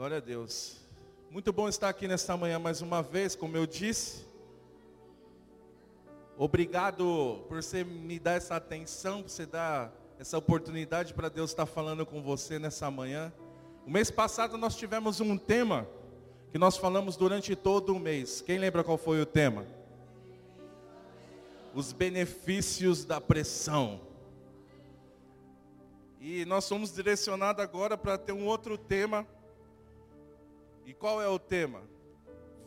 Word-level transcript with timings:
Glória 0.00 0.16
a 0.16 0.20
Deus. 0.20 0.78
Muito 1.30 1.52
bom 1.52 1.68
estar 1.68 1.90
aqui 1.90 2.08
nesta 2.08 2.34
manhã 2.34 2.58
mais 2.58 2.80
uma 2.80 3.02
vez, 3.02 3.36
como 3.36 3.54
eu 3.54 3.66
disse. 3.66 4.24
Obrigado 6.38 7.44
por 7.46 7.62
você 7.62 7.84
me 7.84 8.18
dar 8.18 8.32
essa 8.32 8.56
atenção, 8.56 9.20
por 9.22 9.28
você 9.28 9.44
dar 9.44 9.92
essa 10.18 10.38
oportunidade 10.38 11.12
para 11.12 11.28
Deus 11.28 11.50
estar 11.50 11.66
falando 11.66 12.06
com 12.06 12.22
você 12.22 12.58
nessa 12.58 12.90
manhã. 12.90 13.30
O 13.86 13.90
mês 13.90 14.10
passado 14.10 14.56
nós 14.56 14.74
tivemos 14.74 15.20
um 15.20 15.36
tema 15.36 15.86
que 16.50 16.56
nós 16.56 16.78
falamos 16.78 17.14
durante 17.14 17.54
todo 17.54 17.94
o 17.94 18.00
mês. 18.00 18.40
Quem 18.40 18.56
lembra 18.56 18.82
qual 18.82 18.96
foi 18.96 19.20
o 19.20 19.26
tema? 19.26 19.66
Os 21.74 21.92
benefícios 21.92 23.04
da 23.04 23.20
pressão. 23.20 24.00
E 26.18 26.46
nós 26.46 26.64
somos 26.64 26.90
direcionados 26.90 27.62
agora 27.62 27.98
para 27.98 28.16
ter 28.16 28.32
um 28.32 28.46
outro 28.46 28.78
tema. 28.78 29.26
E 30.90 30.92
qual 30.92 31.22
é 31.22 31.28
o 31.28 31.38
tema? 31.38 31.82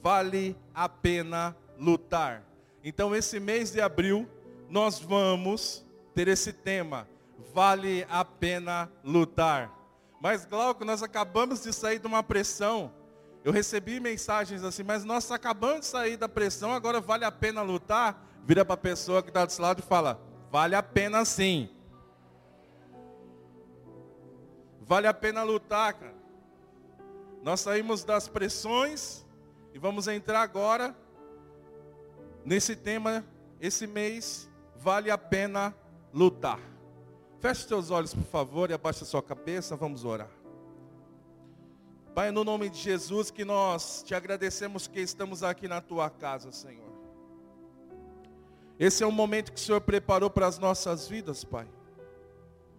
Vale 0.02 0.56
a 0.74 0.88
pena 0.88 1.54
lutar. 1.78 2.42
Então, 2.82 3.14
esse 3.14 3.38
mês 3.38 3.70
de 3.74 3.82
abril, 3.82 4.26
nós 4.70 4.98
vamos 4.98 5.86
ter 6.16 6.30
esse 6.30 6.54
tema. 6.54 7.06
Vale 7.54 8.08
a 8.10 8.24
pena 8.24 8.90
lutar. 9.04 9.78
Mas, 10.22 10.46
Glauco, 10.46 10.86
nós 10.86 11.04
acabamos 11.04 11.64
de 11.64 11.74
sair 11.74 12.00
de 12.00 12.08
uma 12.08 12.24
pressão. 12.24 12.94
Eu 13.44 13.52
recebi 13.52 14.00
mensagens 14.00 14.64
assim, 14.64 14.84
mas 14.84 15.04
nós 15.04 15.30
acabamos 15.30 15.82
de 15.82 15.88
sair 15.88 16.16
da 16.16 16.30
pressão, 16.30 16.72
agora 16.72 17.02
vale 17.02 17.26
a 17.26 17.32
pena 17.32 17.62
lutar? 17.62 18.26
Vira 18.46 18.64
para 18.64 18.76
a 18.76 18.78
pessoa 18.78 19.22
que 19.22 19.32
está 19.32 19.44
do 19.44 19.62
lado 19.62 19.80
e 19.80 19.86
fala: 19.86 20.18
vale 20.50 20.76
a 20.76 20.82
pena 20.82 21.26
sim. 21.26 21.70
Vale 24.80 25.08
a 25.08 25.14
pena 25.14 25.44
lutar, 25.44 25.96
cara. 25.96 26.23
Nós 27.44 27.60
saímos 27.60 28.04
das 28.04 28.28
pressões 28.28 29.26
e 29.74 29.78
vamos 29.78 30.08
entrar 30.08 30.42
agora 30.42 30.96
nesse 32.46 32.76
tema, 32.76 33.24
esse 33.60 33.86
mês, 33.86 34.50
vale 34.78 35.12
a 35.12 35.18
pena 35.18 35.76
lutar. 36.14 36.60
Feche 37.40 37.68
seus 37.68 37.92
olhos, 37.92 38.14
por 38.14 38.24
favor, 38.24 38.70
e 38.70 38.74
abaixe 38.74 39.04
a 39.04 39.06
sua 39.06 39.22
cabeça, 39.22 39.76
vamos 39.76 40.06
orar. 40.06 40.32
Pai, 42.16 42.32
no 42.32 42.44
nome 42.44 42.70
de 42.70 42.78
Jesus, 42.78 43.30
que 43.30 43.44
nós 43.44 44.04
te 44.04 44.16
agradecemos 44.16 44.88
que 44.88 45.02
estamos 45.02 45.44
aqui 45.44 45.68
na 45.68 45.82
tua 45.82 46.10
casa, 46.10 46.52
Senhor. 46.52 46.94
Esse 48.80 49.04
é 49.04 49.08
um 49.08 49.12
momento 49.12 49.52
que 49.52 49.60
o 49.60 49.62
Senhor 49.64 49.82
preparou 49.82 50.30
para 50.30 50.48
as 50.48 50.58
nossas 50.58 51.08
vidas, 51.08 51.44
Pai 51.44 51.68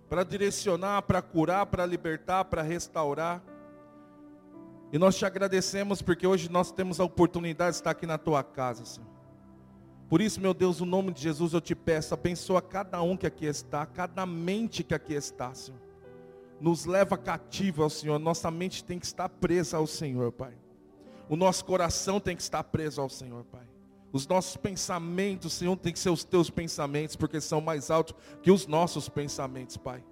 para 0.08 0.22
direcionar, 0.22 1.02
para 1.02 1.20
curar, 1.22 1.66
para 1.66 1.84
libertar, 1.84 2.44
para 2.44 2.62
restaurar. 2.62 3.42
E 4.94 4.98
nós 4.98 5.16
te 5.16 5.26
agradecemos 5.26 6.00
porque 6.00 6.24
hoje 6.24 6.48
nós 6.48 6.70
temos 6.70 7.00
a 7.00 7.04
oportunidade 7.04 7.72
de 7.72 7.76
estar 7.78 7.90
aqui 7.90 8.06
na 8.06 8.16
tua 8.16 8.44
casa, 8.44 8.84
Senhor. 8.84 9.08
Por 10.08 10.20
isso, 10.20 10.40
meu 10.40 10.54
Deus, 10.54 10.78
no 10.78 10.86
nome 10.86 11.12
de 11.12 11.20
Jesus 11.20 11.52
eu 11.52 11.60
te 11.60 11.74
peço, 11.74 12.14
abençoa 12.14 12.62
cada 12.62 13.02
um 13.02 13.16
que 13.16 13.26
aqui 13.26 13.44
está, 13.44 13.84
cada 13.84 14.24
mente 14.24 14.84
que 14.84 14.94
aqui 14.94 15.14
está, 15.14 15.52
Senhor. 15.52 15.80
Nos 16.60 16.84
leva 16.84 17.18
cativo 17.18 17.82
ao 17.82 17.90
Senhor, 17.90 18.20
nossa 18.20 18.52
mente 18.52 18.84
tem 18.84 19.00
que 19.00 19.04
estar 19.04 19.28
presa 19.28 19.78
ao 19.78 19.86
Senhor, 19.88 20.30
Pai. 20.30 20.54
O 21.28 21.34
nosso 21.34 21.64
coração 21.64 22.20
tem 22.20 22.36
que 22.36 22.42
estar 22.42 22.62
preso 22.62 23.00
ao 23.00 23.08
Senhor, 23.08 23.42
Pai. 23.46 23.66
Os 24.12 24.28
nossos 24.28 24.56
pensamentos, 24.56 25.54
Senhor, 25.54 25.76
tem 25.76 25.92
que 25.92 25.98
ser 25.98 26.10
os 26.10 26.22
teus 26.22 26.50
pensamentos, 26.50 27.16
porque 27.16 27.40
são 27.40 27.60
mais 27.60 27.90
altos 27.90 28.14
que 28.44 28.50
os 28.52 28.68
nossos 28.68 29.08
pensamentos, 29.08 29.76
Pai. 29.76 30.04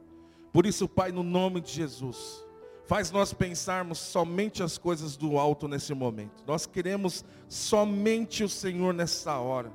Por 0.52 0.66
isso, 0.66 0.88
Pai, 0.88 1.12
no 1.12 1.22
nome 1.22 1.60
de 1.60 1.70
Jesus, 1.70 2.44
faz 2.92 3.10
nós 3.10 3.32
pensarmos 3.32 3.96
somente 3.96 4.62
as 4.62 4.76
coisas 4.76 5.16
do 5.16 5.38
alto 5.38 5.66
nesse 5.66 5.94
momento. 5.94 6.44
Nós 6.46 6.66
queremos 6.66 7.24
somente 7.48 8.44
o 8.44 8.50
Senhor 8.50 8.92
nessa 8.92 9.38
hora. 9.38 9.72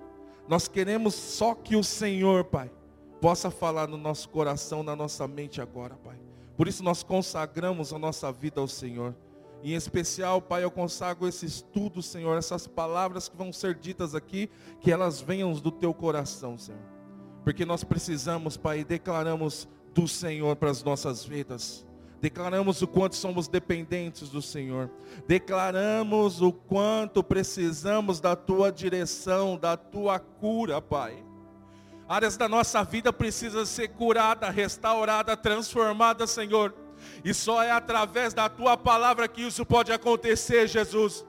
Nós 0.48 0.68
queremos 0.68 1.16
só 1.16 1.56
que 1.56 1.75
o 1.75 1.84
Senhor, 1.84 2.44
Pai, 2.44 2.69
possa 3.19 3.50
falar 3.50 3.88
no 3.88 3.97
nosso 3.97 4.30
coração, 4.30 4.84
na 4.84 4.96
nossa 4.96 5.28
mente 5.28 5.59
agora, 5.59 5.96
Pai. 5.96 6.16
Por 6.56 6.68
isso 6.68 6.84
nós 6.84 7.02
consagramos 7.02 7.91
a 7.91 7.97
nossa 7.97 8.31
vida 8.31 8.62
ao 8.62 8.68
Senhor. 8.68 9.16
Em 9.64 9.74
especial, 9.74 10.40
Pai, 10.40 10.64
eu 10.64 10.70
consagro 10.70 11.28
esse 11.28 11.47
estudo, 11.47 12.03
Senhor, 12.03 12.38
essas 12.38 12.68
palavras 12.68 13.28
que 13.28 13.36
vão 13.36 13.52
ser 13.52 13.74
ditas 13.74 14.14
aqui, 14.14 14.47
que 14.80 14.91
elas 14.91 15.20
venham 15.22 15.52
do 15.53 15.72
teu 15.72 15.91
coração, 15.91 16.56
Senhor. 16.56 16.80
Porque 17.44 17.66
nós 17.66 17.84
precisamos, 17.84 18.58
Pai, 18.58 18.84
declaramos 18.84 19.68
do 19.91 20.08
Senhor 20.08 20.56
para 20.56 20.70
as 20.70 20.84
nossas 20.84 21.25
vidas. 21.25 21.87
Declaramos 22.19 22.81
o 22.81 22.88
quanto 22.88 23.16
somos 23.16 23.47
dependentes 23.47 24.29
do 24.29 24.41
Senhor. 24.41 24.89
Declaramos 25.28 26.41
o 26.41 26.51
quanto 26.51 27.23
precisamos 27.23 28.19
da 28.19 28.35
tua 28.35 28.72
direção, 28.72 29.57
da 29.57 29.78
tua 29.78 30.19
cura, 30.19 30.81
Pai. 30.81 31.23
Áreas 32.09 32.38
da 32.38 32.47
nossa 32.47 32.83
vida 32.83 33.13
precisam 33.13 33.66
ser 33.66 33.89
curada, 33.89 34.50
restaurada, 34.50 35.35
transformada, 35.38 36.25
Senhor 36.25 36.73
e 37.23 37.33
só 37.33 37.63
é 37.63 37.72
através 37.72 38.34
da 38.34 38.49
tua 38.49 38.78
palavra 38.78 39.28
que 39.28 39.41
isso 39.41 39.66
pode 39.66 39.91
acontecer, 39.91 40.67
Jesus. 40.67 41.25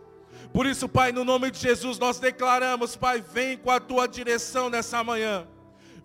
Por 0.53 0.67
isso, 0.67 0.89
Pai, 0.89 1.13
no 1.13 1.25
nome 1.25 1.51
de 1.51 1.59
Jesus, 1.59 1.99
nós 1.99 2.19
declaramos, 2.19 2.97
Pai, 2.97 3.21
vem 3.21 3.57
com 3.57 3.71
a 3.71 3.81
tua 3.81 4.07
direção 4.07 4.71
nessa 4.71 5.03
manhã. 5.05 5.47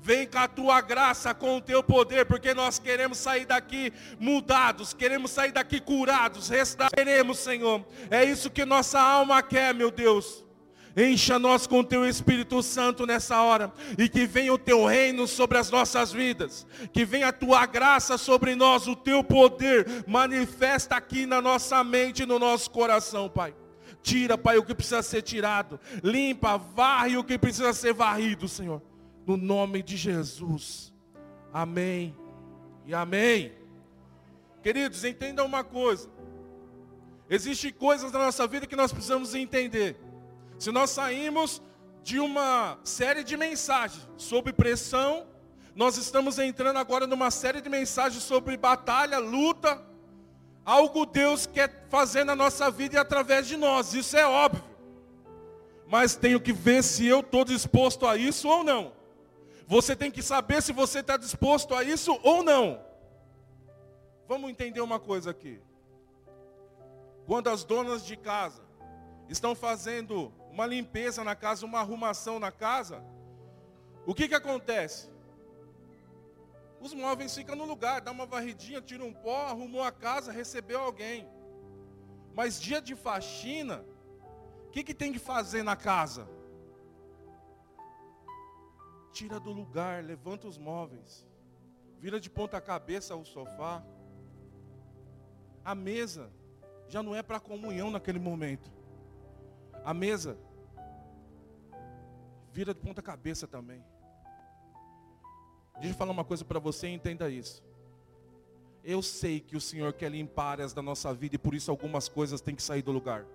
Vem 0.04 0.28
com 0.28 0.38
a 0.38 0.50
tua 0.50 0.82
graça, 0.82 1.34
com 1.34 1.56
o 1.56 1.62
teu 1.62 1.82
poder, 1.82 2.26
porque 2.26 2.54
nós 2.54 2.78
queremos 2.78 3.18
sair 3.18 3.46
daqui 3.46 3.94
mudados, 4.20 4.94
queremos 4.94 5.32
sair 5.32 5.54
daqui 5.54 5.80
curados, 5.80 6.50
restauraremos, 6.50 7.40
Senhor. 7.40 7.86
É 8.12 8.22
isso 8.22 8.50
que 8.50 8.66
nossa 8.66 9.00
alma 9.00 9.42
quer, 9.42 9.74
meu 9.74 9.90
Deus. 9.90 10.44
Encha 10.98 11.40
nós 11.40 11.66
com 11.66 11.80
o 11.80 11.84
teu 11.86 12.06
Espírito 12.06 12.62
Santo 12.62 13.06
nessa 13.06 13.42
hora. 13.42 13.72
E 13.98 14.10
que 14.10 14.26
venha 14.26 14.54
o 14.54 14.58
teu 14.58 14.86
reino 14.86 15.26
sobre 15.26 15.58
as 15.58 15.72
nossas 15.72 16.12
vidas. 16.12 16.68
Que 16.92 17.06
venha 17.06 17.30
a 17.30 17.34
tua 17.34 17.66
graça 17.66 18.18
sobre 18.18 18.56
nós, 18.56 18.86
o 18.88 18.98
teu 18.98 19.24
poder. 19.24 20.04
Manifesta 20.06 20.98
aqui 20.98 21.26
na 21.26 21.42
nossa 21.42 21.82
mente 21.82 22.24
e 22.24 22.26
no 22.26 22.38
nosso 22.38 22.70
coração, 22.72 23.30
Pai. 23.30 23.56
Tira, 24.02 24.38
Pai, 24.38 24.58
o 24.58 24.64
que 24.64 24.76
precisa 24.76 25.02
ser 25.02 25.22
tirado. 25.22 25.80
Limpa, 26.04 26.58
varre 26.58 27.16
o 27.16 27.24
que 27.24 27.38
precisa 27.38 27.72
ser 27.72 27.94
varrido, 27.94 28.50
Senhor. 28.50 28.82
No 29.26 29.38
nome 29.38 29.82
de 29.82 29.96
Jesus. 29.96 30.94
Amém. 31.54 32.16
E 32.86 32.94
amém. 32.94 33.54
Queridos, 34.62 35.04
entendam 35.04 35.46
uma 35.46 35.64
coisa. 35.64 36.10
Existem 37.30 37.72
coisas 37.72 38.12
na 38.12 38.20
nossa 38.20 38.46
vida 38.48 38.68
que 38.68 38.76
nós 38.76 38.92
precisamos 38.92 39.34
entender. 39.34 39.98
Se 40.60 40.72
nós 40.72 40.90
saímos 40.90 41.62
de 42.04 42.20
uma 42.20 42.78
série 42.84 43.24
de 43.24 43.38
mensagens 43.38 44.08
sobre 44.18 44.52
pressão, 44.52 45.26
nós 45.76 45.98
estamos 45.98 46.38
entrando 46.38 46.78
agora 46.78 47.08
numa 47.08 47.32
série 47.32 47.62
de 47.62 47.70
mensagens 47.70 48.24
sobre 48.24 48.58
batalha, 48.58 49.18
luta, 49.18 49.82
algo 50.66 51.06
Deus 51.06 51.46
quer 51.46 51.88
fazer 51.90 52.24
na 52.24 52.36
nossa 52.36 52.70
vida 52.70 52.96
e 52.96 53.00
através 53.00 53.48
de 53.48 53.58
nós, 53.58 53.94
isso 53.94 54.16
é 54.16 54.26
óbvio. 54.26 54.64
Mas 55.88 56.16
tenho 56.16 56.40
que 56.40 56.54
ver 56.54 56.84
se 56.84 57.06
eu 57.06 57.22
estou 57.22 57.44
disposto 57.44 58.06
a 58.06 58.18
isso 58.18 58.48
ou 58.48 58.64
não. 58.64 59.03
Você 59.68 59.96
tem 59.96 60.12
que 60.12 60.22
saber 60.22 60.62
se 60.62 60.74
você 60.74 61.00
está 61.00 61.18
disposto 61.18 61.74
a 61.74 61.84
isso 61.84 62.20
ou 62.24 62.44
não. 62.44 62.84
Vamos 64.28 64.50
entender 64.50 64.82
uma 64.82 65.00
coisa 65.00 65.32
aqui. 65.32 65.62
Quando 67.26 67.50
as 67.50 67.64
donas 67.64 68.06
de 68.06 68.18
casa 68.18 68.62
estão 69.30 69.56
fazendo 69.56 70.34
uma 70.52 70.66
limpeza 70.66 71.24
na 71.24 71.36
casa, 71.36 71.66
uma 71.66 71.80
arrumação 71.80 72.40
na 72.40 72.52
casa, 72.52 73.04
o 74.06 74.14
que 74.14 74.28
que 74.28 74.36
acontece? 74.36 75.10
Os 76.80 76.94
móveis 76.94 77.34
ficam 77.34 77.56
no 77.56 77.64
lugar, 77.64 78.02
dá 78.02 78.12
uma 78.12 78.26
varridinha, 78.26 78.82
tira 78.82 79.06
um 79.06 79.14
pó, 79.14 79.46
arrumou 79.48 79.82
a 79.82 79.92
casa, 79.92 80.34
recebeu 80.34 80.82
alguém. 80.82 81.26
Mas 82.34 82.60
dia 82.60 82.82
de 82.82 82.94
faxina, 82.96 83.86
o 84.68 84.70
que, 84.72 84.84
que 84.84 84.94
tem 84.94 85.14
que 85.14 85.20
fazer 85.20 85.64
na 85.64 85.78
casa? 85.78 86.28
Tira 89.14 89.40
do 89.40 89.52
lugar, 89.52 90.04
levanta 90.04 90.48
os 90.48 90.58
móveis, 90.58 91.26
vira 92.00 92.20
de 92.20 92.30
ponta 92.30 92.60
cabeça 92.60 93.16
o 93.16 93.24
sofá. 93.24 93.86
A 95.64 95.76
mesa 95.76 96.32
já 96.90 97.04
não 97.04 97.16
é 97.16 97.22
para 97.22 97.40
comunhão 97.40 97.92
naquele 97.92 98.20
momento. 98.20 98.72
A 99.86 99.94
mesa 99.94 100.36
vira 102.52 102.74
de 102.74 102.80
ponta 102.80 103.02
cabeça 103.02 103.48
também. 103.48 103.84
Deixa 105.76 105.94
eu 105.94 105.98
falar 105.98 106.12
uma 106.12 106.26
coisa 106.26 106.44
para 106.44 106.60
você 106.60 106.88
e 106.88 106.94
entenda 106.94 107.30
isso. 107.30 107.64
Eu 108.84 109.02
sei 109.02 109.40
que 109.40 109.56
o 109.56 109.62
Senhor 109.62 109.94
quer 109.94 110.12
limpar 110.12 110.54
áreas 110.54 110.74
da 110.74 110.82
nossa 110.82 111.14
vida 111.14 111.36
e 111.36 111.38
por 111.38 111.54
isso 111.54 111.72
algumas 111.72 112.10
coisas 112.10 112.42
têm 112.42 112.56
que 112.56 112.64
sair 112.64 112.82
do 112.82 112.92
lugar. 112.92 113.26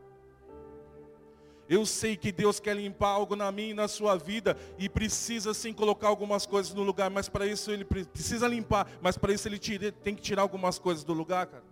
Eu 1.69 1.85
sei 1.85 2.17
que 2.17 2.33
Deus 2.33 2.59
quer 2.59 2.75
limpar 2.75 3.09
algo 3.09 3.37
na 3.37 3.53
minha 3.53 3.71
e 3.71 3.75
na 3.75 3.87
sua 3.87 4.17
vida 4.17 4.57
e 4.79 4.89
precisa 4.89 5.53
sim 5.53 5.73
colocar 5.73 6.09
algumas 6.09 6.47
coisas 6.47 6.73
no 6.73 6.83
lugar, 6.83 7.11
mas 7.11 7.29
para 7.29 7.47
isso 7.47 7.71
ele 7.71 7.85
precisa 7.85 8.49
limpar, 8.49 8.91
mas 9.03 9.19
para 9.19 9.35
isso 9.35 9.47
ele 9.47 9.59
tira, 9.59 9.93
tem 9.93 10.15
que 10.15 10.23
tirar 10.23 10.43
algumas 10.43 10.79
coisas 10.79 11.05
do 11.05 11.13
lugar, 11.13 11.47
cara. 11.47 11.65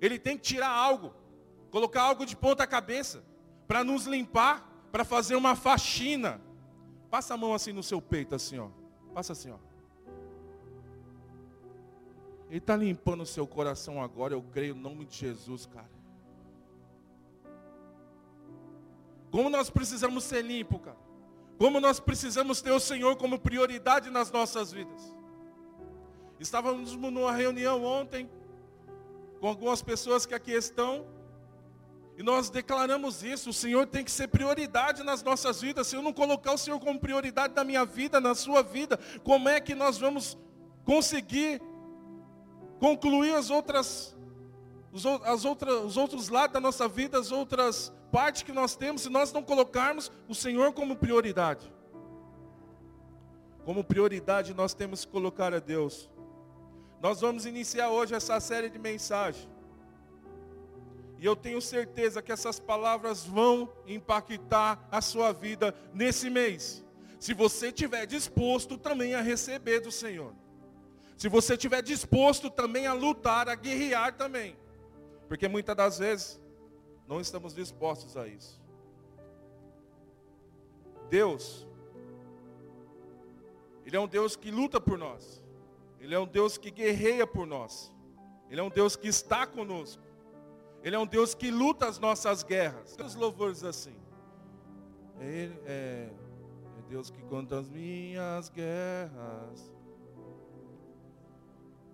Ele 0.00 0.16
tem 0.16 0.36
que 0.36 0.44
tirar 0.44 0.70
algo, 0.70 1.12
colocar 1.72 2.02
algo 2.02 2.24
de 2.24 2.36
ponta 2.36 2.64
cabeça, 2.68 3.24
para 3.66 3.82
nos 3.82 4.06
limpar, 4.06 4.88
para 4.92 5.04
fazer 5.04 5.34
uma 5.34 5.56
faxina. 5.56 6.40
Passa 7.10 7.34
a 7.34 7.36
mão 7.36 7.52
assim 7.52 7.72
no 7.72 7.82
seu 7.82 8.00
peito, 8.00 8.34
assim, 8.36 8.60
ó. 8.60 8.68
Passa 9.12 9.32
assim, 9.32 9.50
ó. 9.50 9.58
Ele 12.48 12.58
está 12.58 12.76
limpando 12.76 13.22
o 13.22 13.26
seu 13.26 13.46
coração 13.46 14.00
agora, 14.00 14.34
eu 14.34 14.42
creio, 14.42 14.74
no 14.74 14.82
nome 14.82 15.04
de 15.04 15.16
Jesus, 15.16 15.66
cara. 15.66 15.99
Como 19.30 19.48
nós 19.48 19.70
precisamos 19.70 20.24
ser 20.24 20.42
limpos, 20.42 20.80
cara. 20.80 20.96
Como 21.58 21.78
nós 21.78 22.00
precisamos 22.00 22.62
ter 22.62 22.70
o 22.70 22.80
Senhor 22.80 23.16
como 23.16 23.38
prioridade 23.38 24.10
nas 24.10 24.30
nossas 24.30 24.72
vidas. 24.72 25.14
Estávamos 26.38 26.96
numa 26.96 27.32
reunião 27.32 27.84
ontem 27.84 28.30
com 29.40 29.46
algumas 29.46 29.82
pessoas 29.82 30.24
que 30.24 30.34
aqui 30.34 30.52
estão. 30.52 31.06
E 32.16 32.22
nós 32.22 32.50
declaramos 32.50 33.22
isso, 33.22 33.50
o 33.50 33.52
Senhor 33.52 33.86
tem 33.86 34.04
que 34.04 34.10
ser 34.10 34.28
prioridade 34.28 35.02
nas 35.02 35.22
nossas 35.22 35.60
vidas. 35.60 35.86
Se 35.86 35.96
eu 35.96 36.02
não 36.02 36.12
colocar 36.12 36.52
o 36.52 36.58
Senhor 36.58 36.78
como 36.80 36.98
prioridade 36.98 37.54
na 37.54 37.64
minha 37.64 37.84
vida, 37.84 38.20
na 38.20 38.34
sua 38.34 38.62
vida, 38.62 38.98
como 39.22 39.48
é 39.48 39.60
que 39.60 39.74
nós 39.74 39.98
vamos 39.98 40.36
conseguir 40.84 41.62
concluir 42.78 43.34
as 43.34 43.50
outras, 43.50 44.16
as 45.24 45.44
outras, 45.44 45.84
os 45.84 45.96
outros 45.96 46.28
lados 46.28 46.54
da 46.54 46.60
nossa 46.60 46.88
vida, 46.88 47.18
as 47.18 47.30
outras 47.30 47.92
partes 48.10 48.42
que 48.42 48.52
nós 48.52 48.76
temos, 48.76 49.02
se 49.02 49.08
nós 49.08 49.32
não 49.32 49.42
colocarmos 49.42 50.10
o 50.28 50.34
Senhor 50.34 50.72
como 50.72 50.96
prioridade. 50.96 51.72
Como 53.64 53.84
prioridade 53.84 54.54
nós 54.54 54.74
temos 54.74 55.04
que 55.04 55.10
colocar 55.10 55.54
a 55.54 55.58
Deus. 55.58 56.10
Nós 57.00 57.20
vamos 57.20 57.46
iniciar 57.46 57.90
hoje 57.90 58.14
essa 58.14 58.38
série 58.40 58.68
de 58.68 58.78
mensagens. 58.78 59.48
E 61.18 61.24
eu 61.26 61.36
tenho 61.36 61.60
certeza 61.60 62.22
que 62.22 62.32
essas 62.32 62.58
palavras 62.58 63.24
vão 63.24 63.70
impactar 63.86 64.86
a 64.90 65.00
sua 65.02 65.32
vida 65.32 65.74
nesse 65.92 66.30
mês. 66.30 66.84
Se 67.18 67.34
você 67.34 67.68
estiver 67.68 68.06
disposto 68.06 68.78
também 68.78 69.14
a 69.14 69.20
receber 69.20 69.80
do 69.80 69.92
Senhor. 69.92 70.32
Se 71.18 71.28
você 71.28 71.52
estiver 71.52 71.82
disposto 71.82 72.48
também 72.48 72.86
a 72.86 72.94
lutar, 72.94 73.50
a 73.50 73.54
guerrear 73.54 74.14
também. 74.14 74.56
Porque 75.28 75.46
muitas 75.46 75.76
das 75.76 75.98
vezes 75.98 76.40
não 77.10 77.20
estamos 77.20 77.52
dispostos 77.52 78.16
a 78.16 78.28
isso. 78.28 78.60
Deus, 81.08 81.66
Ele 83.84 83.96
é 83.96 84.00
um 84.00 84.06
Deus 84.06 84.36
que 84.36 84.48
luta 84.52 84.80
por 84.80 84.96
nós. 84.96 85.42
Ele 85.98 86.14
é 86.14 86.18
um 86.20 86.26
Deus 86.26 86.56
que 86.56 86.70
guerreia 86.70 87.26
por 87.26 87.48
nós. 87.48 87.92
Ele 88.48 88.60
é 88.60 88.62
um 88.62 88.70
Deus 88.70 88.94
que 88.94 89.08
está 89.08 89.44
conosco. 89.44 90.00
Ele 90.84 90.94
é 90.94 90.98
um 91.00 91.06
Deus 91.06 91.34
que 91.34 91.50
luta 91.50 91.88
as 91.88 91.98
nossas 91.98 92.44
guerras. 92.44 92.96
Os 93.04 93.16
louvores 93.16 93.64
assim. 93.64 93.96
É, 95.18 95.50
é 95.66 96.10
Deus 96.88 97.10
que 97.10 97.20
conta 97.24 97.58
as 97.58 97.68
minhas 97.68 98.48
guerras 98.48 99.72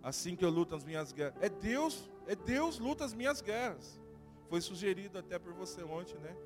assim 0.02 0.36
que 0.36 0.44
eu 0.44 0.50
luto 0.50 0.74
as 0.74 0.84
minhas 0.84 1.10
guerras. 1.10 1.34
É 1.40 1.48
Deus, 1.48 2.08
é 2.28 2.36
Deus 2.36 2.78
luta 2.78 3.04
as 3.04 3.12
minhas 3.12 3.40
guerras. 3.40 4.00
Foi 4.48 4.60
sugerido 4.60 5.18
até 5.18 5.38
por 5.38 5.52
você 5.52 5.82
ontem, 5.82 6.18
né? 6.18 6.36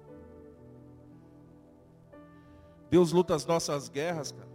Deus 2.89 3.13
luta 3.13 3.35
as 3.35 3.47
nossas 3.47 3.89
guerras, 3.89 4.33
cara. 4.33 4.49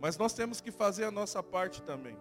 Mas 0.00 0.16
nós 0.16 0.32
temos 0.32 0.60
que 0.60 0.70
fazer 0.70 1.04
a 1.04 1.10
nossa 1.10 1.42
parte 1.42 1.82
também. 1.82 2.16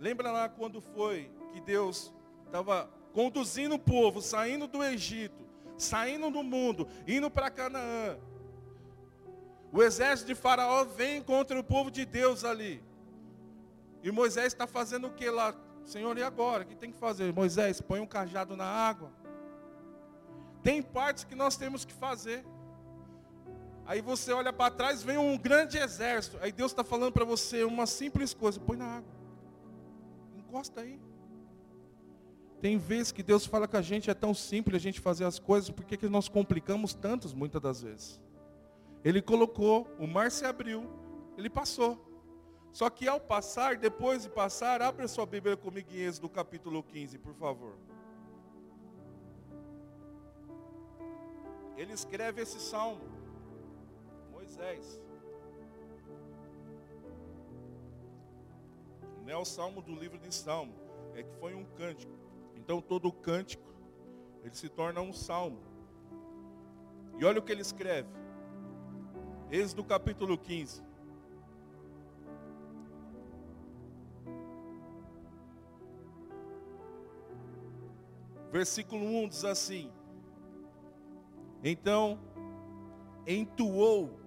Lembra 0.00 0.30
lá 0.30 0.48
quando 0.48 0.80
foi 0.80 1.30
que 1.52 1.60
Deus 1.60 2.12
estava 2.46 2.90
conduzindo 3.12 3.74
o 3.74 3.78
povo, 3.78 4.22
saindo 4.22 4.66
do 4.66 4.82
Egito, 4.82 5.44
saindo 5.76 6.30
do 6.30 6.42
mundo, 6.42 6.88
indo 7.06 7.30
para 7.30 7.50
Canaã. 7.50 8.18
O 9.72 9.82
exército 9.82 10.28
de 10.28 10.34
Faraó 10.34 10.84
vem 10.84 11.22
contra 11.22 11.58
o 11.58 11.64
povo 11.64 11.90
de 11.90 12.04
Deus 12.04 12.44
ali. 12.44 12.82
E 14.02 14.10
Moisés 14.10 14.46
está 14.46 14.66
fazendo 14.66 15.08
o 15.08 15.12
que 15.12 15.28
lá? 15.28 15.54
Senhor, 15.88 16.18
e 16.18 16.22
agora? 16.22 16.64
O 16.64 16.66
que 16.66 16.74
tem 16.74 16.90
que 16.90 16.98
fazer? 16.98 17.32
Moisés, 17.32 17.80
põe 17.80 17.98
um 17.98 18.06
cajado 18.06 18.54
na 18.54 18.66
água. 18.66 19.10
Tem 20.62 20.82
partes 20.82 21.24
que 21.24 21.34
nós 21.34 21.56
temos 21.56 21.86
que 21.86 21.94
fazer. 21.94 22.44
Aí 23.86 24.02
você 24.02 24.30
olha 24.32 24.52
para 24.52 24.70
trás, 24.70 25.02
vem 25.02 25.16
um 25.16 25.38
grande 25.38 25.78
exército. 25.78 26.36
Aí 26.42 26.52
Deus 26.52 26.72
está 26.72 26.84
falando 26.84 27.12
para 27.12 27.24
você 27.24 27.64
uma 27.64 27.86
simples 27.86 28.34
coisa: 28.34 28.60
põe 28.60 28.76
na 28.76 28.98
água. 28.98 29.10
Encosta 30.36 30.82
aí. 30.82 31.00
Tem 32.60 32.76
vezes 32.76 33.10
que 33.10 33.22
Deus 33.22 33.46
fala 33.46 33.66
que 33.66 33.76
a 33.76 33.80
gente 33.80 34.10
é 34.10 34.14
tão 34.14 34.34
simples 34.34 34.76
a 34.76 34.80
gente 34.80 35.00
fazer 35.00 35.24
as 35.24 35.38
coisas, 35.38 35.70
porque 35.70 35.96
que 35.96 36.06
nós 36.06 36.28
complicamos 36.28 36.92
tantos 36.92 37.32
muitas 37.32 37.62
das 37.62 37.80
vezes? 37.80 38.20
Ele 39.02 39.22
colocou, 39.22 39.90
o 39.98 40.06
mar 40.06 40.30
se 40.30 40.44
abriu, 40.44 40.84
ele 41.38 41.48
passou. 41.48 42.07
Só 42.72 42.88
que 42.90 43.08
ao 43.08 43.20
passar, 43.20 43.76
depois 43.76 44.22
de 44.22 44.28
passar, 44.28 44.82
abra 44.82 45.08
sua 45.08 45.26
Bíblia 45.26 45.56
comigo 45.56 45.90
em 45.90 46.00
Êxodo 46.00 46.28
capítulo 46.28 46.82
15, 46.82 47.18
por 47.18 47.34
favor. 47.34 47.76
Ele 51.76 51.92
escreve 51.92 52.42
esse 52.42 52.60
salmo. 52.60 53.00
Moisés. 54.32 55.00
Não 59.24 59.32
é 59.32 59.36
o 59.36 59.44
salmo 59.44 59.82
do 59.82 59.94
livro 59.94 60.18
de 60.18 60.34
Salmo, 60.34 60.74
é 61.14 61.22
que 61.22 61.34
foi 61.34 61.54
um 61.54 61.64
cântico. 61.76 62.12
Então 62.56 62.80
todo 62.80 63.12
cântico, 63.12 63.70
ele 64.42 64.54
se 64.54 64.68
torna 64.68 65.00
um 65.00 65.12
salmo. 65.12 65.60
E 67.18 67.24
olha 67.24 67.38
o 67.38 67.42
que 67.42 67.52
ele 67.52 67.60
escreve. 67.60 68.08
Êxodo 69.50 69.84
capítulo 69.84 70.38
15. 70.38 70.87
Versículo 78.50 79.04
1 79.04 79.28
diz 79.28 79.44
assim: 79.44 79.90
Então 81.62 82.18
entoou 83.26 84.18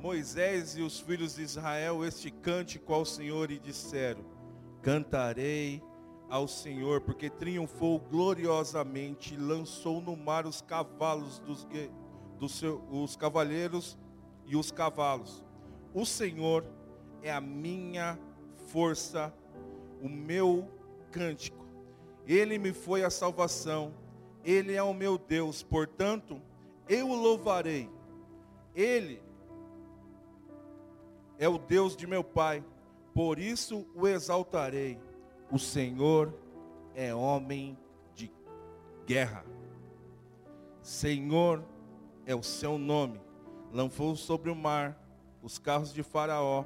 Moisés 0.00 0.76
e 0.76 0.82
os 0.82 1.00
filhos 1.00 1.36
de 1.36 1.42
Israel 1.42 2.04
este 2.04 2.30
cântico 2.30 2.92
ao 2.92 3.04
Senhor 3.04 3.50
e 3.50 3.58
disseram: 3.58 4.24
Cantarei 4.82 5.82
ao 6.28 6.46
Senhor, 6.46 7.00
porque 7.00 7.30
triunfou 7.30 7.98
gloriosamente, 7.98 9.36
lançou 9.36 10.00
no 10.00 10.16
mar 10.16 10.46
os 10.46 10.60
cavalos 10.60 11.38
dos, 11.40 11.66
dos 12.38 12.58
seu, 12.58 12.82
os 12.90 13.16
cavaleiros 13.16 13.98
e 14.44 14.56
os 14.56 14.70
cavalos. 14.70 15.42
O 15.94 16.04
Senhor 16.04 16.64
é 17.22 17.32
a 17.32 17.40
minha 17.40 18.18
força, 18.68 19.32
o 20.02 20.08
meu 20.08 20.70
cântico. 21.10 21.65
Ele 22.26 22.58
me 22.58 22.72
foi 22.72 23.04
a 23.04 23.10
salvação, 23.10 23.94
Ele 24.44 24.74
é 24.74 24.82
o 24.82 24.92
meu 24.92 25.16
Deus, 25.16 25.62
portanto, 25.62 26.40
eu 26.88 27.08
o 27.08 27.14
louvarei. 27.14 27.88
Ele 28.74 29.22
é 31.38 31.48
o 31.48 31.58
Deus 31.58 31.96
de 31.96 32.06
meu 32.06 32.24
Pai, 32.24 32.64
por 33.14 33.38
isso 33.38 33.86
o 33.94 34.06
exaltarei. 34.06 34.98
O 35.50 35.58
Senhor 35.58 36.34
é 36.94 37.14
homem 37.14 37.78
de 38.14 38.30
guerra. 39.06 39.44
Senhor 40.82 41.64
é 42.24 42.34
o 42.34 42.42
seu 42.42 42.76
nome. 42.76 43.20
Lançou 43.72 44.16
sobre 44.16 44.50
o 44.50 44.54
mar 44.54 45.00
os 45.42 45.58
carros 45.58 45.92
de 45.92 46.02
Faraó 46.02 46.64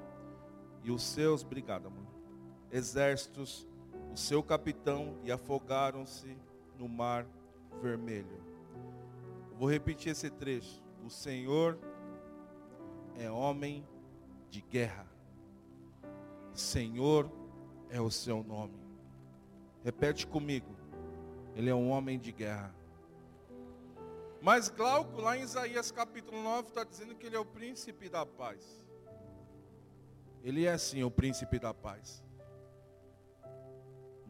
e 0.83 0.91
os 0.91 1.03
seus, 1.03 1.45
obrigado, 1.45 1.87
amor, 1.87 2.07
exércitos 2.73 3.69
o 4.13 4.17
seu 4.17 4.43
capitão 4.43 5.17
e 5.25 5.31
afogaram-se 5.31 6.37
no 6.79 6.89
mar 6.89 7.27
vermelho. 7.81 8.41
Vou 9.59 9.71
repetir 9.71 10.13
esse 10.13 10.31
trecho. 10.31 10.83
O 11.05 11.11
Senhor 11.11 11.79
é 13.19 13.31
homem 13.31 13.87
de 14.51 14.61
guerra. 14.61 15.07
Senhor 16.53 17.31
é 17.89 18.01
o 18.01 18.11
seu 18.11 18.43
nome. 18.43 18.79
Repete 19.83 20.27
comigo. 20.27 20.75
Ele 21.55 21.71
é 21.71 21.75
um 21.75 21.91
homem 21.91 22.19
de 22.19 22.33
guerra. 22.33 22.75
Mas 24.41 24.69
Glauco, 24.69 25.21
lá 25.21 25.37
em 25.37 25.43
Isaías 25.43 25.91
capítulo 25.91 26.43
9, 26.43 26.69
está 26.69 26.85
dizendo 26.85 27.15
que 27.15 27.27
ele 27.27 27.37
é 27.37 27.39
o 27.39 27.45
príncipe 27.45 28.09
da 28.09 28.25
paz. 28.25 28.83
Ele 30.43 30.65
é 30.65 30.77
sim 30.79 31.03
o 31.03 31.11
príncipe 31.11 31.59
da 31.59 31.75
paz. 31.75 32.23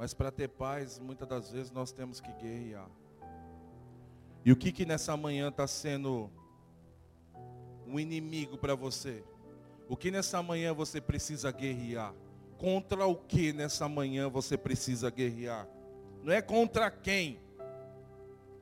Mas 0.01 0.15
para 0.15 0.31
ter 0.31 0.49
paz, 0.49 0.99
muitas 0.99 1.29
das 1.29 1.51
vezes 1.51 1.71
nós 1.71 1.93
temos 1.93 2.23
que 2.23 2.33
guerrear. 2.33 2.89
E 4.43 4.51
o 4.51 4.57
que 4.57 4.73
que 4.73 4.87
nessa 4.87 5.15
manhã 5.15 5.51
está 5.51 5.67
sendo 5.67 6.31
um 7.87 8.01
inimigo 8.01 8.57
para 8.57 8.75
você? 8.75 9.23
O 9.87 9.99
que 9.99 10.11
nessa 10.11 10.43
manhã 10.43 10.73
você 10.73 11.03
precisa 11.03 11.53
guerrear? 11.53 12.15
Contra 12.57 13.05
o 13.05 13.15
que 13.15 13.53
nessa 13.53 13.91
manhã 13.91 14.27
você 14.31 14.57
precisa 14.57 15.11
guerrear? 15.11 15.69
Não 16.23 16.33
é 16.33 16.41
contra 16.41 16.91
quem? 16.91 17.39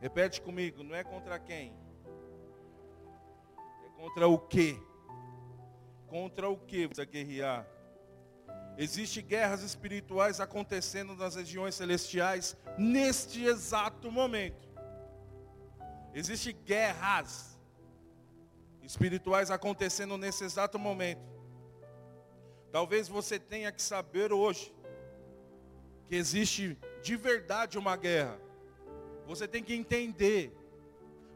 Repete 0.00 0.40
comigo, 0.40 0.82
não 0.82 0.96
é 0.96 1.04
contra 1.04 1.38
quem? 1.38 1.72
É 3.86 3.88
contra 3.96 4.26
o 4.26 4.40
que? 4.40 4.76
Contra 6.08 6.48
o 6.48 6.58
que 6.58 6.88
você 6.88 7.06
guerrear? 7.06 7.77
Existem 8.80 9.24
guerras 9.24 9.62
espirituais 9.64 10.38
acontecendo 10.38 11.16
nas 11.16 11.34
regiões 11.34 11.74
celestiais 11.74 12.56
neste 12.78 13.44
exato 13.44 14.08
momento. 14.08 14.68
Existem 16.14 16.56
guerras 16.64 17.58
espirituais 18.80 19.50
acontecendo 19.50 20.16
nesse 20.16 20.44
exato 20.44 20.78
momento. 20.78 21.20
Talvez 22.70 23.08
você 23.08 23.36
tenha 23.36 23.72
que 23.72 23.82
saber 23.82 24.32
hoje 24.32 24.72
que 26.06 26.14
existe 26.14 26.78
de 27.02 27.16
verdade 27.16 27.76
uma 27.78 27.96
guerra. 27.96 28.40
Você 29.26 29.48
tem 29.48 29.60
que 29.60 29.74
entender. 29.74 30.56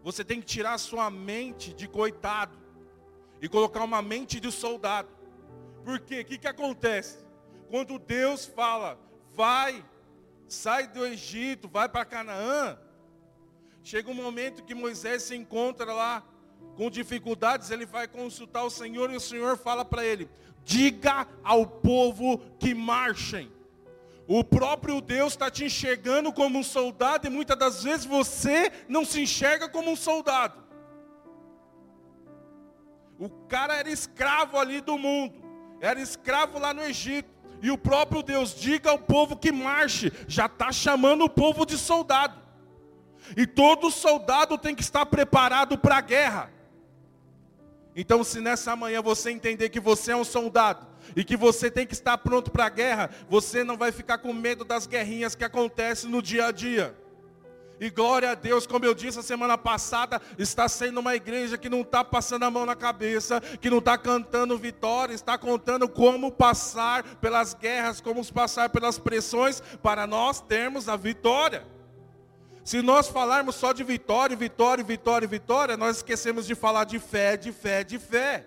Você 0.05 0.25
tem 0.25 0.41
que 0.41 0.47
tirar 0.47 0.75
a 0.75 0.79
sua 0.79 1.11
mente 1.11 1.75
de 1.75 1.89
coitado 1.89 2.57
e 3.41 3.49
colocar 3.49 3.83
uma 3.83 4.01
mente 4.01 4.39
de 4.39 4.53
soldado. 4.53 5.09
Por 5.85 5.99
quê? 5.99 6.21
O 6.21 6.25
que, 6.25 6.39
que 6.39 6.47
acontece? 6.47 7.32
Quando 7.73 7.99
Deus 7.99 8.45
fala, 8.45 8.99
vai, 9.33 9.83
sai 10.47 10.87
do 10.89 11.07
Egito, 11.07 11.67
vai 11.67 11.89
para 11.89 12.05
Canaã, 12.05 12.79
chega 13.83 14.11
um 14.11 14.15
momento 14.15 14.63
que 14.63 14.75
Moisés 14.75 15.23
se 15.23 15.35
encontra 15.35 15.91
lá 15.91 16.23
com 16.77 16.91
dificuldades, 16.91 17.71
ele 17.71 17.87
vai 17.87 18.07
consultar 18.07 18.63
o 18.63 18.69
Senhor 18.69 19.11
e 19.11 19.17
o 19.17 19.21
Senhor 19.21 19.57
fala 19.57 19.87
para 19.87 20.05
ele: 20.05 20.29
diga 20.63 21.27
ao 21.43 21.67
povo 21.67 22.43
que 22.59 22.75
marchem. 22.75 23.51
O 24.29 24.45
próprio 24.45 25.01
Deus 25.01 25.33
está 25.33 25.51
te 25.51 25.65
enxergando 25.65 26.31
como 26.31 26.59
um 26.59 26.63
soldado 26.63 27.27
e 27.27 27.31
muitas 27.31 27.57
das 27.59 27.83
vezes 27.85 28.05
você 28.05 28.71
não 28.87 29.03
se 29.03 29.23
enxerga 29.23 29.67
como 29.67 29.91
um 29.91 29.97
soldado. 29.97 30.63
O 33.19 33.31
cara 33.49 33.77
era 33.77 33.91
escravo 33.91 34.59
ali 34.59 34.83
do 34.83 34.99
mundo, 34.99 35.43
era 35.81 35.99
escravo 35.99 36.59
lá 36.59 36.75
no 36.75 36.83
Egito. 36.83 37.32
E 37.63 37.71
o 37.71 37.79
próprio 37.79 38.25
Deus 38.25 38.55
diga 38.55 38.91
ao 38.91 38.99
povo 38.99 39.37
que 39.37 39.53
marche, 39.53 40.13
já 40.27 40.47
está 40.47 40.73
chamando 40.73 41.25
o 41.25 41.31
povo 41.31 41.65
de 41.65 41.79
soldado. 41.79 42.37
E 43.37 43.47
todo 43.47 43.89
soldado 43.89 44.59
tem 44.59 44.75
que 44.75 44.83
estar 44.83 45.07
preparado 45.07 45.79
para 45.79 45.99
a 45.99 46.01
guerra. 46.01 46.51
Então, 47.95 48.25
se 48.25 48.41
nessa 48.41 48.75
manhã 48.75 49.01
você 49.01 49.31
entender 49.31 49.69
que 49.69 49.79
você 49.79 50.11
é 50.11 50.17
um 50.17 50.25
soldado 50.25 50.87
e 51.15 51.23
que 51.23 51.37
você 51.37 51.71
tem 51.71 51.87
que 51.87 51.95
estar 51.95 52.19
pronto 52.19 52.51
para 52.51 52.67
a 52.67 52.71
guerra, 52.71 53.11
você 53.29 53.63
não 53.63 53.77
vai 53.77 53.93
ficar 53.93 54.19
com 54.19 54.33
medo 54.33 54.65
das 54.65 54.87
guerrinhas 54.87 55.37
que 55.37 55.45
acontecem 55.45 56.11
no 56.11 56.21
dia 56.21 56.47
a 56.47 56.51
dia. 56.51 56.97
E 57.83 57.91
glória 57.91 58.31
a 58.31 58.35
Deus, 58.37 58.65
como 58.65 58.85
eu 58.85 58.95
disse 58.95 59.19
a 59.19 59.25
semana 59.25 59.59
passada, 59.59 60.23
está 60.39 60.69
sendo 60.69 61.01
uma 61.01 61.17
igreja 61.17 61.59
que 61.59 61.69
não 61.69 61.81
está 61.81 62.05
passando 62.05 62.45
a 62.45 62.51
mão 62.51 62.65
na 62.65 62.77
cabeça, 62.77 63.41
que 63.41 63.69
não 63.69 63.79
está 63.79 63.99
cantando 63.99 64.57
vitória, 64.57 65.13
está 65.13 65.37
contando 65.37 65.89
como 65.89 66.31
passar 66.31 67.03
pelas 67.17 67.55
guerras, 67.55 68.01
como 68.01 68.25
passar 68.33 68.71
pelas 68.71 69.01
pressões, 69.01 69.61
para 69.83 70.07
nós 70.07 70.41
termos 70.41 70.89
a 70.89 70.95
vitória. 70.95 71.67
Se 72.63 72.81
nós 72.81 73.09
falarmos 73.09 73.57
só 73.57 73.73
de 73.73 73.83
vitória, 73.83 74.37
vitória, 74.37 74.85
vitória, 74.85 75.27
vitória, 75.27 75.77
nós 75.77 75.97
esquecemos 75.97 76.47
de 76.47 76.55
falar 76.55 76.85
de 76.85 77.01
fé, 77.01 77.37
de 77.37 77.51
fé, 77.51 77.83
de 77.83 77.99
fé. 77.99 78.47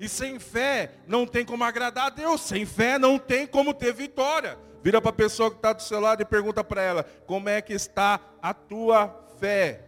E 0.00 0.08
sem 0.08 0.38
fé 0.38 0.92
não 1.08 1.26
tem 1.26 1.44
como 1.44 1.64
agradar 1.64 2.06
a 2.06 2.10
Deus, 2.10 2.40
sem 2.40 2.64
fé 2.64 3.00
não 3.00 3.18
tem 3.18 3.48
como 3.48 3.74
ter 3.74 3.92
vitória. 3.92 4.56
Vira 4.86 5.02
para 5.02 5.10
a 5.10 5.12
pessoa 5.12 5.50
que 5.50 5.56
está 5.56 5.72
do 5.72 5.82
seu 5.82 5.98
lado 5.98 6.22
e 6.22 6.24
pergunta 6.24 6.62
para 6.62 6.80
ela: 6.80 7.04
como 7.26 7.48
é 7.48 7.60
que 7.60 7.72
está 7.72 8.20
a 8.46 8.54
tua 8.54 9.08
fé? 9.40 9.84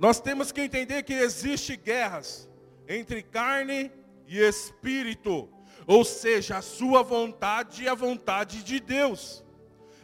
Nós 0.00 0.20
temos 0.20 0.50
que 0.50 0.60
entender 0.60 1.04
que 1.04 1.12
existe 1.12 1.76
guerras 1.76 2.50
entre 2.88 3.22
carne 3.22 3.92
e 4.26 4.38
espírito, 4.38 5.48
ou 5.86 6.04
seja, 6.04 6.58
a 6.58 6.62
sua 6.62 7.04
vontade 7.04 7.84
e 7.84 7.88
a 7.88 7.94
vontade 7.94 8.64
de 8.64 8.80
Deus. 8.80 9.44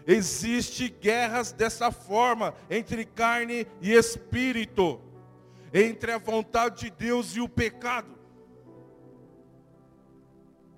Existe 0.07 0.89
guerras 0.89 1.51
dessa 1.51 1.91
forma 1.91 2.55
entre 2.71 3.05
carne 3.05 3.67
e 3.81 3.93
espírito, 3.93 5.01
entre 5.75 6.13
a 6.13 6.19
vontade 6.19 6.83
de 6.85 6.91
Deus 6.91 7.35
e 7.35 7.41
o 7.41 7.49
pecado. 7.49 8.17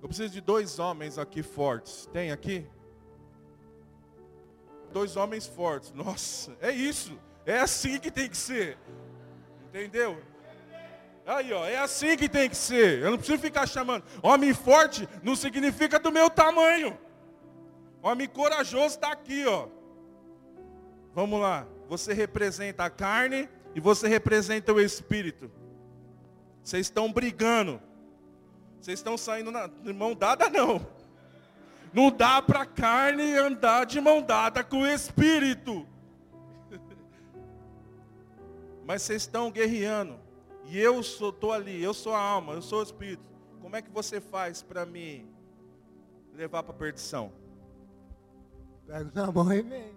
Eu 0.01 0.07
preciso 0.07 0.33
de 0.33 0.41
dois 0.41 0.79
homens 0.79 1.19
aqui 1.19 1.43
fortes. 1.43 2.07
Tem 2.11 2.31
aqui? 2.31 2.65
Dois 4.91 5.15
homens 5.15 5.45
fortes. 5.45 5.91
Nossa, 5.93 6.55
é 6.61 6.71
isso. 6.71 7.17
É 7.45 7.59
assim 7.59 7.99
que 7.99 8.11
tem 8.11 8.29
que 8.29 8.37
ser. 8.37 8.77
Entendeu? 9.67 10.21
Aí, 11.25 11.53
ó, 11.53 11.63
é 11.65 11.77
assim 11.77 12.17
que 12.17 12.27
tem 12.27 12.49
que 12.49 12.57
ser. 12.57 12.99
Eu 12.99 13.11
não 13.11 13.17
preciso 13.17 13.39
ficar 13.39 13.67
chamando. 13.67 14.03
Homem 14.21 14.53
forte 14.53 15.07
não 15.21 15.35
significa 15.35 15.99
do 15.99 16.11
meu 16.11 16.29
tamanho. 16.29 16.97
Homem 18.01 18.27
corajoso 18.27 18.95
está 18.95 19.11
aqui, 19.11 19.45
ó. 19.45 19.67
Vamos 21.13 21.39
lá. 21.39 21.67
Você 21.87 22.13
representa 22.13 22.85
a 22.85 22.89
carne 22.89 23.47
e 23.75 23.79
você 23.79 24.07
representa 24.07 24.73
o 24.73 24.79
espírito. 24.79 25.51
Vocês 26.63 26.87
estão 26.87 27.11
brigando. 27.11 27.81
Vocês 28.79 28.99
estão 28.99 29.17
saindo 29.17 29.51
na, 29.51 29.69
mão 29.93 30.15
dada, 30.15 30.49
não. 30.49 30.85
Não 31.93 32.11
dá 32.11 32.41
para 32.41 32.61
a 32.61 32.65
carne 32.65 33.35
andar 33.35 33.85
de 33.85 33.99
mão 33.99 34.21
dada 34.21 34.63
com 34.63 34.81
o 34.81 34.87
Espírito. 34.87 35.87
Mas 38.85 39.01
vocês 39.01 39.23
estão 39.23 39.51
guerreando. 39.51 40.19
E 40.65 40.77
eu 40.77 40.99
estou 40.99 41.51
ali, 41.51 41.81
eu 41.81 41.93
sou 41.93 42.13
a 42.13 42.19
alma, 42.19 42.53
eu 42.53 42.61
sou 42.61 42.79
o 42.79 42.83
Espírito. 42.83 43.23
Como 43.61 43.75
é 43.75 43.81
que 43.81 43.89
você 43.89 44.21
faz 44.21 44.61
para 44.61 44.85
me 44.85 45.25
levar 46.33 46.63
para 46.63 46.73
a 46.73 46.77
perdição? 46.77 47.31
Pego 48.85 49.11
na 49.13 49.31
mão 49.31 49.51
e 49.51 49.61
vem. 49.61 49.95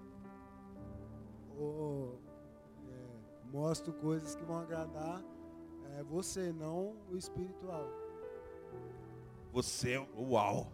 Ou, 1.59 2.19
é, 2.89 3.51
mostro 3.51 3.93
coisas 3.93 4.35
que 4.35 4.43
vão 4.45 4.59
agradar 4.59 5.23
é, 5.99 6.03
você, 6.03 6.53
não 6.53 6.97
o 7.11 7.17
espiritual. 7.17 7.89
Você, 9.53 9.99
uau. 10.17 10.73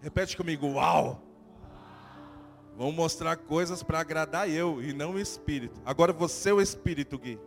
Repete 0.00 0.36
comigo, 0.36 0.66
uau. 0.66 1.22
Vamos 2.76 2.94
mostrar 2.94 3.36
coisas 3.36 3.82
para 3.82 4.00
agradar 4.00 4.48
eu 4.50 4.82
e 4.82 4.92
não 4.92 5.12
o 5.12 5.18
Espírito. 5.18 5.80
Agora 5.84 6.12
você 6.12 6.50
é 6.50 6.52
o 6.52 6.60
Espírito, 6.60 7.18
Gui. 7.18 7.40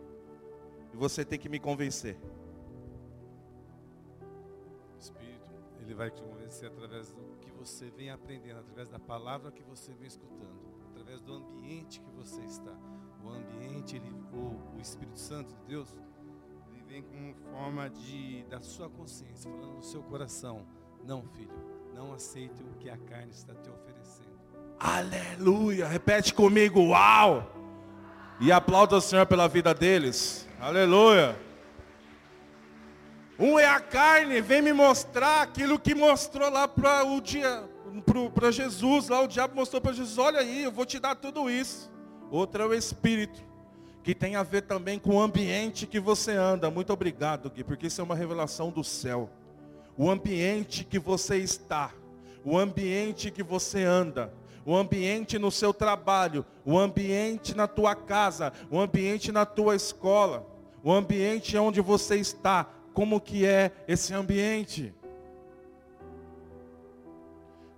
E 0.92 0.96
você 0.96 1.24
tem 1.24 1.38
que 1.38 1.48
me 1.48 1.60
convencer. 1.60 2.18
O 4.96 4.98
Espírito, 4.98 5.48
ele 5.80 5.94
vai 5.94 6.10
te 6.10 6.20
convencer 6.20 6.68
através 6.68 7.12
do 7.12 7.36
que 7.40 7.50
você 7.52 7.90
vem 7.90 8.10
aprendendo, 8.10 8.58
através 8.58 8.88
da 8.88 8.98
palavra 8.98 9.52
que 9.52 9.62
você 9.62 9.92
vem 9.94 10.08
escutando, 10.08 10.60
através 10.90 11.20
do 11.20 11.34
ambiente 11.34 12.00
que 12.00 12.10
você 12.10 12.40
está. 12.42 12.76
O 13.22 13.28
ambiente, 13.28 13.96
ele, 13.96 14.10
o, 14.32 14.76
o 14.76 14.80
Espírito 14.80 15.18
Santo 15.18 15.54
de 15.54 15.62
Deus, 15.68 15.94
vem 16.90 17.04
como 17.04 17.32
forma 17.52 17.88
de 17.88 18.42
da 18.50 18.60
sua 18.60 18.90
consciência, 18.90 19.48
falando 19.48 19.76
no 19.76 19.82
seu 19.82 20.02
coração. 20.02 20.66
Não, 21.04 21.22
filho, 21.22 21.52
não 21.94 22.12
aceite 22.12 22.62
o 22.62 22.78
que 22.78 22.88
a 22.88 22.96
carne 22.96 23.30
está 23.30 23.54
te 23.54 23.68
oferecendo. 23.68 24.30
Aleluia! 24.78 25.86
Repete 25.86 26.32
comigo, 26.32 26.80
uau! 26.88 27.50
E 28.40 28.50
aplauda 28.50 28.96
o 28.96 29.00
Senhor 29.00 29.26
pela 29.26 29.48
vida 29.48 29.74
deles. 29.74 30.48
Aleluia! 30.60 31.36
Um 33.38 33.58
é 33.58 33.66
a 33.66 33.80
carne, 33.80 34.40
vem 34.40 34.60
me 34.60 34.72
mostrar 34.72 35.42
aquilo 35.42 35.78
que 35.78 35.94
mostrou 35.94 36.50
lá 36.50 36.68
para 36.68 37.04
o 37.04 37.20
dia, 37.20 37.68
para 38.34 38.50
Jesus, 38.50 39.08
lá 39.08 39.22
o 39.22 39.26
diabo 39.26 39.54
mostrou 39.54 39.80
para 39.80 39.92
Jesus, 39.92 40.18
olha 40.18 40.40
aí, 40.40 40.64
eu 40.64 40.70
vou 40.70 40.84
te 40.84 40.98
dar 40.98 41.14
tudo 41.14 41.50
isso. 41.50 41.90
Outro 42.30 42.62
é 42.62 42.66
o 42.66 42.74
Espírito 42.74 43.50
que 44.02 44.14
tem 44.14 44.34
a 44.36 44.42
ver 44.42 44.62
também 44.62 44.98
com 44.98 45.16
o 45.16 45.20
ambiente 45.20 45.86
que 45.86 46.00
você 46.00 46.32
anda. 46.32 46.70
Muito 46.70 46.92
obrigado, 46.92 47.50
Gui, 47.50 47.62
porque 47.62 47.86
isso 47.86 48.00
é 48.00 48.04
uma 48.04 48.14
revelação 48.14 48.70
do 48.70 48.82
céu. 48.82 49.30
O 50.00 50.10
ambiente 50.10 50.82
que 50.82 50.98
você 50.98 51.36
está, 51.36 51.92
o 52.42 52.56
ambiente 52.56 53.30
que 53.30 53.42
você 53.42 53.84
anda, 53.84 54.32
o 54.64 54.74
ambiente 54.74 55.38
no 55.38 55.50
seu 55.50 55.74
trabalho, 55.74 56.42
o 56.64 56.78
ambiente 56.78 57.54
na 57.54 57.68
tua 57.68 57.94
casa, 57.94 58.50
o 58.70 58.80
ambiente 58.80 59.30
na 59.30 59.44
tua 59.44 59.76
escola, 59.76 60.46
o 60.82 60.90
ambiente 60.90 61.54
onde 61.58 61.82
você 61.82 62.16
está, 62.16 62.66
como 62.94 63.20
que 63.20 63.44
é 63.44 63.72
esse 63.86 64.14
ambiente? 64.14 64.94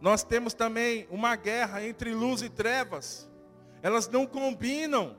Nós 0.00 0.23
temos 0.23 0.55
também 0.55 1.09
uma 1.11 1.35
guerra 1.35 1.85
entre 1.85 2.14
luz 2.14 2.41
e 2.41 2.49
trevas. 2.49 3.29
Elas 3.83 4.07
não 4.07 4.26
combinam. 4.26 5.17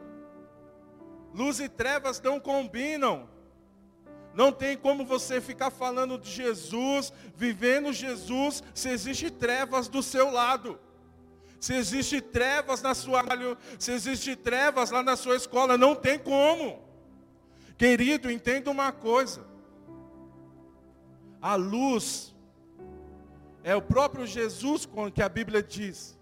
Luz 1.34 1.60
e 1.60 1.68
trevas 1.68 2.22
não 2.22 2.40
combinam. 2.40 3.28
Não 4.34 4.52
tem 4.52 4.76
como 4.76 5.06
você 5.06 5.40
ficar 5.40 5.70
falando 5.70 6.18
de 6.18 6.30
Jesus, 6.30 7.14
vivendo 7.36 7.94
Jesus, 7.94 8.64
se 8.74 8.90
existe 8.90 9.30
trevas 9.30 9.88
do 9.88 10.02
seu 10.02 10.32
lado. 10.32 10.80
Se 11.60 11.74
existe 11.74 12.20
trevas 12.20 12.82
na 12.82 12.94
sua 12.94 13.24
se 13.80 13.92
existe 13.92 14.36
trevas 14.36 14.92
lá 14.92 15.02
na 15.02 15.16
sua 15.16 15.36
escola, 15.36 15.78
não 15.78 15.96
tem 15.96 16.20
como. 16.20 16.84
Querido, 17.78 18.30
entenda 18.30 18.70
uma 18.70 18.92
coisa. 18.92 19.46
A 21.42 21.56
luz 21.56 22.34
é 23.64 23.76
o 23.76 23.82
próprio 23.82 24.26
Jesus 24.26 24.88
que 25.14 25.22
a 25.22 25.30
Bíblia 25.30 25.64
diz. 25.64 26.18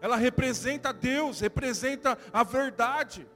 Ela 0.00 0.16
representa 0.16 0.92
Deus, 0.92 1.40
representa 1.40 2.18
a 2.32 2.42
verdade, 2.42 3.26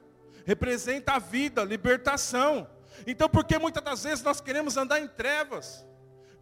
representa 0.45 1.13
a 1.13 1.19
vida, 1.19 1.63
libertação. 1.63 2.67
Então, 3.05 3.29
porque 3.29 3.57
muitas 3.57 3.83
das 3.83 4.03
vezes 4.03 4.23
nós 4.23 4.41
queremos 4.41 4.77
andar 4.77 4.99
em 4.99 5.07
trevas, 5.07 5.85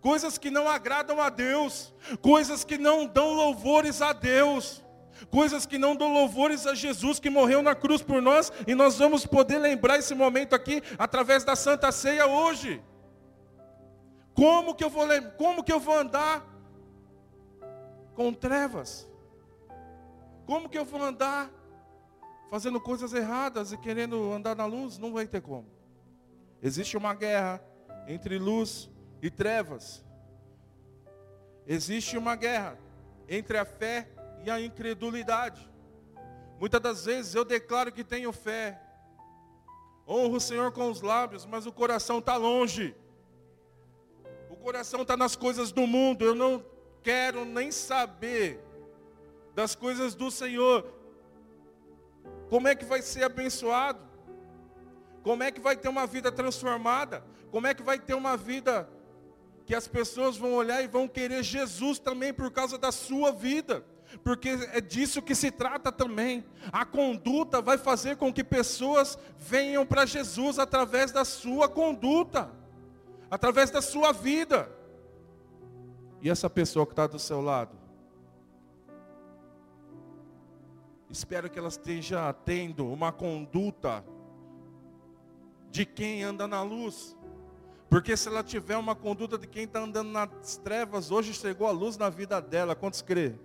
coisas 0.02 0.38
que 0.38 0.50
não 0.50 0.68
agradam 0.68 1.20
a 1.20 1.30
Deus, 1.30 1.94
coisas 2.22 2.64
que 2.64 2.78
não 2.78 3.06
dão 3.06 3.34
louvores 3.34 4.02
a 4.02 4.14
Deus, 4.14 4.84
coisas 5.30 5.66
que 5.66 5.78
não 5.78 5.96
dão 5.96 6.14
louvores 6.14 6.68
a 6.68 6.74
Jesus 6.74 7.20
que 7.20 7.30
morreu 7.30 7.62
na 7.62 7.74
cruz 7.74 8.02
por 8.02 8.22
nós, 8.22 8.52
e 8.68 8.76
nós 8.76 8.98
vamos 8.98 9.26
poder 9.26 9.58
lembrar 9.58 9.98
esse 9.98 10.14
momento 10.14 10.54
aqui 10.54 10.82
através 10.98 11.44
da 11.44 11.56
Santa 11.56 11.92
Ceia 11.92 12.28
hoje. 12.28 12.82
Como 14.34 14.76
que 14.76 14.84
eu 14.84 14.90
vou 14.90 15.08
como 15.38 15.64
que 15.64 15.72
eu 15.72 15.80
vou 15.80 15.98
andar 15.98 16.46
com 18.14 18.34
trevas? 18.34 19.08
Como 20.46 20.70
que 20.70 20.78
eu 20.78 20.86
vou 20.86 21.02
andar 21.02 21.50
fazendo 22.50 22.80
coisas 22.80 23.14
erradas 23.14 23.72
e 23.72 23.78
querendo 23.78 24.32
andar 24.32 24.56
na 24.56 24.66
luz? 24.66 24.98
Não 24.98 25.14
vai 25.14 25.26
ter 25.26 25.42
como. 25.42 25.75
Existe 26.66 26.98
uma 26.98 27.14
guerra 27.14 27.64
entre 28.08 28.40
luz 28.40 28.90
e 29.22 29.30
trevas. 29.30 30.04
Existe 31.68 32.18
uma 32.18 32.36
guerra 32.36 32.76
entre 33.30 33.56
a 33.60 33.64
fé 33.64 34.10
e 34.44 34.50
a 34.50 34.60
incredulidade. 34.60 35.70
Muitas 36.60 36.82
das 36.82 37.06
vezes 37.06 37.36
eu 37.36 37.46
declaro 37.46 37.92
que 37.92 38.04
tenho 38.04 38.32
fé, 38.32 38.82
honro 40.08 40.38
o 40.38 40.40
Senhor 40.40 40.72
com 40.72 40.90
os 40.90 41.02
lábios, 41.02 41.46
mas 41.46 41.68
o 41.68 41.72
coração 41.72 42.18
está 42.18 42.36
longe. 42.36 42.96
O 44.50 44.56
coração 44.56 45.04
está 45.04 45.16
nas 45.16 45.36
coisas 45.36 45.72
do 45.72 45.86
mundo. 45.86 46.26
Eu 46.26 46.34
não 46.34 46.66
quero 47.04 47.46
nem 47.46 47.72
saber 47.72 48.60
das 49.54 49.76
coisas 49.76 50.16
do 50.16 50.32
Senhor. 50.32 50.92
Como 52.50 52.68
é 52.68 52.74
que 52.74 52.86
vai 52.86 53.04
ser 53.04 53.24
abençoado? 53.24 54.05
Como 55.26 55.42
é 55.42 55.50
que 55.50 55.60
vai 55.60 55.76
ter 55.76 55.90
uma 55.90 56.06
vida 56.06 56.32
transformada? 56.32 57.24
Como 57.50 57.66
é 57.66 57.74
que 57.74 57.82
vai 57.82 57.98
ter 57.98 58.14
uma 58.14 58.38
vida 58.38 58.88
que 59.66 59.74
as 59.74 59.88
pessoas 59.88 60.38
vão 60.38 60.54
olhar 60.54 60.84
e 60.84 60.88
vão 60.88 61.08
querer 61.08 61.42
Jesus 61.42 61.98
também 61.98 62.32
por 62.32 62.52
causa 62.52 62.78
da 62.78 62.92
sua 62.92 63.32
vida? 63.32 63.84
Porque 64.24 64.50
é 64.72 64.80
disso 64.80 65.24
que 65.24 65.34
se 65.34 65.50
trata 65.50 65.92
também. 65.92 66.46
A 66.72 66.86
conduta 66.86 67.60
vai 67.60 67.76
fazer 67.76 68.18
com 68.18 68.32
que 68.32 68.44
pessoas 68.44 69.18
venham 69.36 69.84
para 69.84 70.06
Jesus 70.06 70.60
através 70.60 71.12
da 71.12 71.26
sua 71.26 71.68
conduta, 71.68 72.52
através 73.28 73.72
da 73.72 73.82
sua 73.82 74.12
vida. 74.12 74.70
E 76.22 76.30
essa 76.30 76.52
pessoa 76.52 76.86
que 76.86 76.92
está 76.92 77.08
do 77.08 77.18
seu 77.18 77.42
lado? 77.42 77.76
Espero 81.10 81.50
que 81.50 81.58
ela 81.58 81.70
esteja 81.70 82.32
tendo 82.32 82.86
uma 82.86 83.12
conduta 83.12 84.06
de 85.76 85.86
quem 85.86 86.24
anda 86.24 86.48
na 86.48 86.62
luz. 86.62 87.18
Porque 87.90 88.16
se 88.16 88.30
ela 88.30 88.42
tiver 88.42 88.78
uma 88.78 88.96
conduta 88.96 89.38
de 89.38 89.46
quem 89.46 89.66
está 89.66 89.82
andando 89.82 90.10
nas 90.10 90.56
trevas, 90.56 91.12
hoje 91.12 91.34
chegou 91.34 91.68
a 91.68 91.72
luz 91.72 91.98
na 91.98 92.10
vida 92.10 92.40
dela. 92.42 92.76
Quantos 92.76 93.02
crê? 93.02 93.36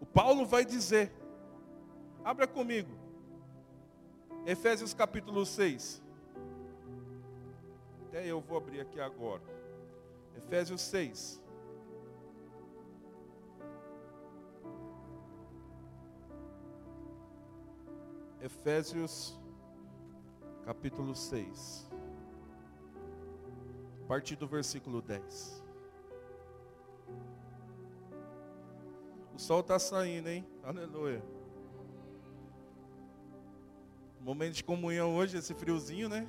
O 0.00 0.06
Paulo 0.06 0.46
vai 0.46 0.64
dizer, 0.64 1.12
abra 2.24 2.46
comigo, 2.46 2.90
Efésios 4.46 4.94
capítulo 4.94 5.44
6. 5.44 6.00
Até 8.06 8.26
eu 8.26 8.40
vou 8.40 8.58
abrir 8.58 8.80
aqui 8.80 9.00
agora. 9.00 9.42
Efésios 10.36 10.80
6. 10.82 11.41
Efésios 18.42 19.38
capítulo 20.64 21.14
6, 21.14 21.88
a 24.02 24.06
partir 24.08 24.34
do 24.34 24.48
versículo 24.48 25.00
10. 25.00 25.62
O 29.32 29.38
sol 29.38 29.60
está 29.60 29.78
saindo, 29.78 30.28
hein? 30.28 30.44
Aleluia. 30.64 31.22
Momento 34.20 34.54
de 34.54 34.64
comunhão 34.64 35.14
hoje, 35.14 35.38
esse 35.38 35.54
friozinho, 35.54 36.08
né? 36.08 36.28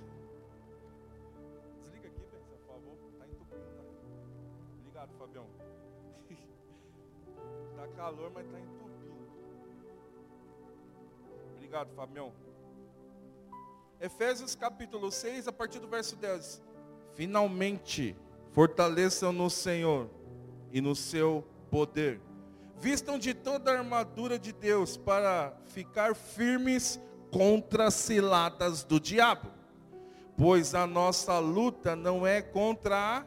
Desliga 1.79 2.09
aqui, 2.09 2.21
por 2.21 2.59
favor. 2.67 2.95
Está 3.11 3.25
entupindo, 3.25 3.71
né? 3.71 3.83
Obrigado, 4.81 5.13
Fabião. 5.17 5.47
Está 7.71 7.87
calor, 7.97 8.29
mas 8.35 8.45
está 8.45 8.59
entupindo. 8.59 8.82
Obrigado, 11.73 11.95
Fabião. 11.95 12.31
Efésios 13.99 14.53
capítulo 14.53 15.11
6, 15.11 15.47
a 15.47 15.51
partir 15.51 15.79
do 15.79 15.87
verso 15.87 16.15
10. 16.15 16.61
Finalmente, 17.15 18.15
fortaleçam 18.51 19.33
no 19.33 19.49
Senhor 19.49 20.07
e 20.71 20.79
no 20.79 20.95
seu 20.95 21.43
poder. 21.71 22.21
Vistam 22.79 23.17
de 23.17 23.33
toda 23.33 23.71
a 23.71 23.79
armadura 23.79 24.37
de 24.37 24.53
Deus 24.53 24.97
para 24.97 25.57
ficar 25.65 26.13
firmes 26.13 26.99
contra 27.31 27.87
as 27.87 27.95
ciladas 27.95 28.83
do 28.83 28.99
diabo. 28.99 29.49
Pois 30.37 30.75
a 30.75 30.85
nossa 30.85 31.39
luta 31.39 31.95
não 31.95 32.27
é 32.27 32.39
contra 32.39 32.95
a. 32.95 33.25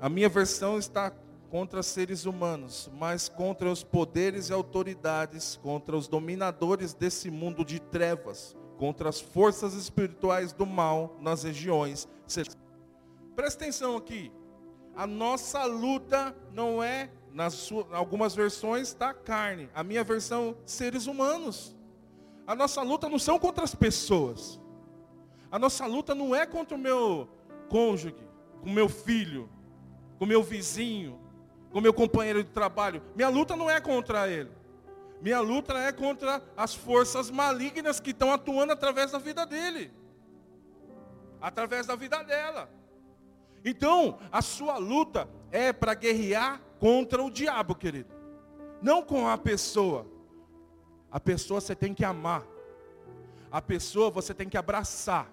A 0.00 0.08
minha 0.08 0.30
versão 0.30 0.78
está 0.78 1.12
contra 1.52 1.82
seres 1.82 2.24
humanos, 2.24 2.90
mas 2.94 3.28
contra 3.28 3.70
os 3.70 3.84
poderes 3.84 4.48
e 4.48 4.54
autoridades, 4.54 5.60
contra 5.62 5.94
os 5.94 6.08
dominadores 6.08 6.94
desse 6.94 7.30
mundo 7.30 7.62
de 7.62 7.78
trevas, 7.78 8.56
contra 8.78 9.10
as 9.10 9.20
forças 9.20 9.74
espirituais 9.74 10.54
do 10.54 10.64
mal 10.64 11.14
nas 11.20 11.42
regiões. 11.42 12.08
Presta 13.36 13.64
atenção 13.64 13.98
aqui. 13.98 14.32
A 14.96 15.06
nossa 15.06 15.62
luta 15.66 16.34
não 16.54 16.82
é, 16.82 17.10
nas 17.30 17.70
algumas 17.90 18.34
versões, 18.34 18.94
da 18.94 19.12
carne. 19.12 19.68
A 19.74 19.84
minha 19.84 20.02
versão, 20.02 20.56
seres 20.64 21.06
humanos. 21.06 21.76
A 22.46 22.54
nossa 22.54 22.80
luta 22.80 23.10
não 23.10 23.18
são 23.18 23.38
contra 23.38 23.62
as 23.62 23.74
pessoas. 23.74 24.58
A 25.50 25.58
nossa 25.58 25.84
luta 25.84 26.14
não 26.14 26.34
é 26.34 26.46
contra 26.46 26.74
o 26.74 26.80
meu 26.80 27.28
cônjuge, 27.68 28.14
com 28.62 28.70
o 28.70 28.72
meu 28.72 28.88
filho, 28.88 29.50
com 30.18 30.24
o 30.24 30.28
meu 30.28 30.42
vizinho, 30.42 31.20
com 31.72 31.80
meu 31.80 31.92
companheiro 31.92 32.44
de 32.44 32.50
trabalho. 32.50 33.02
Minha 33.16 33.28
luta 33.28 33.56
não 33.56 33.70
é 33.70 33.80
contra 33.80 34.28
ele. 34.28 34.50
Minha 35.20 35.40
luta 35.40 35.72
é 35.78 35.92
contra 35.92 36.42
as 36.56 36.74
forças 36.74 37.30
malignas 37.30 37.98
que 37.98 38.10
estão 38.10 38.32
atuando 38.32 38.72
através 38.72 39.12
da 39.12 39.18
vida 39.18 39.46
dele. 39.46 39.90
Através 41.40 41.86
da 41.86 41.96
vida 41.96 42.22
dela. 42.22 42.68
Então, 43.64 44.18
a 44.30 44.42
sua 44.42 44.76
luta 44.76 45.28
é 45.50 45.72
para 45.72 45.94
guerrear 45.94 46.60
contra 46.78 47.22
o 47.22 47.30
diabo, 47.30 47.74
querido. 47.74 48.12
Não 48.82 49.02
com 49.02 49.28
a 49.28 49.38
pessoa. 49.38 50.06
A 51.10 51.20
pessoa 51.20 51.60
você 51.60 51.74
tem 51.74 51.94
que 51.94 52.04
amar. 52.04 52.44
A 53.50 53.62
pessoa 53.62 54.10
você 54.10 54.34
tem 54.34 54.48
que 54.48 54.56
abraçar. 54.56 55.30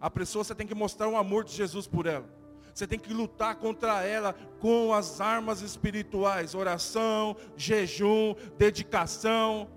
A 0.00 0.10
pessoa 0.10 0.42
você 0.42 0.54
tem 0.54 0.66
que 0.66 0.74
mostrar 0.74 1.08
o 1.08 1.16
amor 1.16 1.44
de 1.44 1.52
Jesus 1.52 1.86
por 1.86 2.06
ela. 2.06 2.37
Você 2.78 2.86
tem 2.86 2.96
que 2.96 3.12
lutar 3.12 3.56
contra 3.56 4.04
ela 4.04 4.36
com 4.60 4.94
as 4.94 5.20
armas 5.20 5.62
espirituais: 5.62 6.54
oração, 6.54 7.36
jejum, 7.56 8.36
dedicação, 8.56 9.68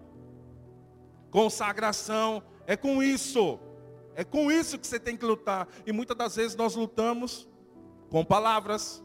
consagração. 1.31 2.43
É 2.67 2.77
com 2.77 3.01
isso. 3.01 3.59
É 4.13 4.23
com 4.23 4.51
isso 4.51 4.77
que 4.77 4.85
você 4.85 4.99
tem 4.99 5.17
que 5.17 5.25
lutar. 5.25 5.67
E 5.83 5.91
muitas 5.91 6.15
das 6.15 6.35
vezes 6.35 6.55
nós 6.55 6.75
lutamos 6.75 7.49
com 8.07 8.23
palavras, 8.23 9.03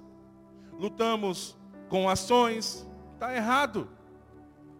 lutamos 0.74 1.56
com 1.88 2.06
ações. 2.06 2.86
Está 3.14 3.34
errado. 3.34 3.88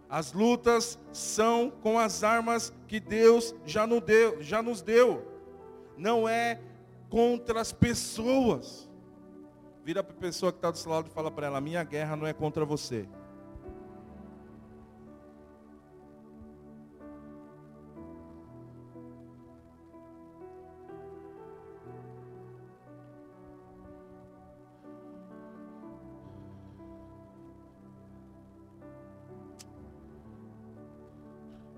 As 0.07 0.31
lutas 0.31 0.99
são 1.11 1.71
com 1.71 1.97
as 1.97 2.23
armas 2.23 2.71
que 2.87 2.99
Deus 2.99 3.55
já 3.65 3.87
nos 3.87 4.01
deu, 4.03 4.43
já 4.43 4.61
nos 4.61 4.83
deu. 4.83 5.25
Não 5.97 6.29
é 6.29 6.61
contra 7.09 7.59
as 7.59 7.71
pessoas. 7.73 8.86
Vira 9.87 10.03
para 10.03 10.13
a 10.13 10.19
pessoa 10.19 10.51
que 10.51 10.57
está 10.57 10.69
do 10.69 10.77
seu 10.77 10.91
lado 10.91 11.07
e 11.07 11.09
fala 11.09 11.31
para 11.31 11.47
ela: 11.47 11.61
Minha 11.61 11.81
guerra 11.81 12.17
não 12.17 12.27
é 12.27 12.33
contra 12.33 12.65
você. 12.65 13.07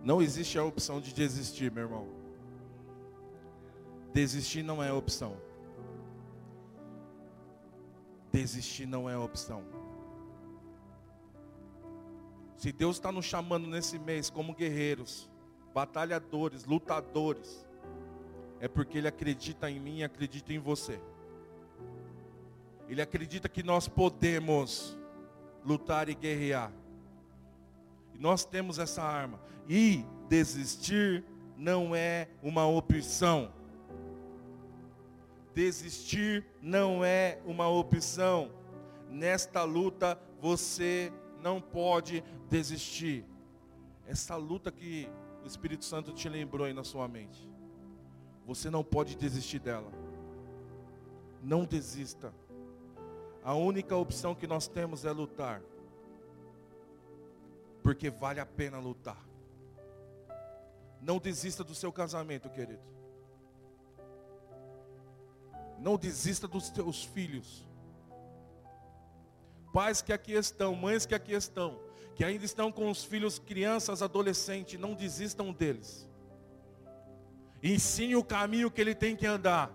Não 0.04 0.20
existe 0.20 0.58
a 0.58 0.64
opção 0.64 1.00
de 1.00 1.14
desistir, 1.14 1.72
meu 1.72 1.84
irmão. 1.84 2.08
Desistir 4.12 4.64
não 4.64 4.82
é 4.82 4.92
opção. 4.92 5.49
Desistir 8.32 8.86
não 8.86 9.10
é 9.10 9.18
opção. 9.18 9.64
Se 12.58 12.72
Deus 12.72 12.98
está 12.98 13.12
nos 13.12 13.26
chamando 13.26 13.68
nesse 13.68 13.98
mês 13.98 14.30
como 14.30 14.54
guerreiros, 14.54 15.30
batalhadores, 15.74 16.66
lutadores, 16.66 17.66
é 18.60 18.68
porque 18.68 18.98
Ele 18.98 19.08
acredita 19.08 19.72
em 19.72 19.80
mim 19.80 20.00
e 20.00 20.04
acredita 20.04 20.54
em 20.54 20.60
você. 20.60 21.00
Ele 22.90 23.02
acredita 23.02 23.48
que 23.48 23.64
nós 23.64 23.88
podemos 23.88 24.98
lutar 25.64 26.10
e 26.10 26.16
guerrear. 26.16 26.72
E 28.14 28.18
nós 28.18 28.44
temos 28.44 28.80
essa 28.80 29.04
arma. 29.04 29.40
E 29.68 30.04
desistir 30.28 31.24
não 31.56 31.96
é 31.96 32.28
uma 32.42 32.66
opção. 32.68 33.52
Desistir 35.60 36.46
não 36.62 37.04
é 37.04 37.38
uma 37.46 37.68
opção. 37.68 38.50
Nesta 39.10 39.62
luta 39.66 40.18
você 40.40 41.12
não 41.42 41.60
pode 41.60 42.24
desistir. 42.50 43.26
Essa 44.08 44.38
luta 44.38 44.72
que 44.72 45.10
o 45.44 45.46
Espírito 45.46 45.84
Santo 45.84 46.14
te 46.14 46.30
lembrou 46.30 46.66
aí 46.66 46.72
na 46.72 46.86
sua 46.86 47.10
mente. 47.10 47.46
Você 48.46 48.70
não 48.70 48.86
pode 48.86 49.18
desistir 49.18 49.60
dela. 49.60 49.92
Não 51.44 51.66
desista. 51.66 52.34
A 53.44 53.54
única 53.54 53.98
opção 53.98 54.34
que 54.34 54.48
nós 54.48 54.66
temos 54.66 55.04
é 55.04 55.12
lutar. 55.12 55.62
Porque 57.84 58.10
vale 58.10 58.40
a 58.40 58.46
pena 58.46 58.80
lutar. 58.80 59.28
Não 61.02 61.18
desista 61.18 61.66
do 61.66 61.76
seu 61.76 61.92
casamento, 61.92 62.50
querido. 62.50 62.99
Não 65.80 65.98
desista 65.98 66.48
dos 66.48 66.68
seus 66.68 67.04
filhos. 67.04 67.68
Pais 69.74 70.02
que 70.02 70.12
aqui 70.12 70.34
estão, 70.34 70.76
mães 70.76 71.06
que 71.06 71.16
aqui 71.16 71.34
estão, 71.34 71.80
que 72.16 72.24
ainda 72.24 72.44
estão 72.44 72.72
com 72.72 72.90
os 72.90 73.04
filhos, 73.04 73.38
crianças, 73.38 74.02
adolescentes, 74.02 74.80
não 74.80 74.94
desistam 74.94 75.54
deles. 75.54 76.10
Ensine 77.62 78.16
o 78.16 78.24
caminho 78.24 78.72
que 78.72 78.82
ele 78.82 78.96
tem 78.96 79.16
que 79.16 79.26
andar. 79.26 79.72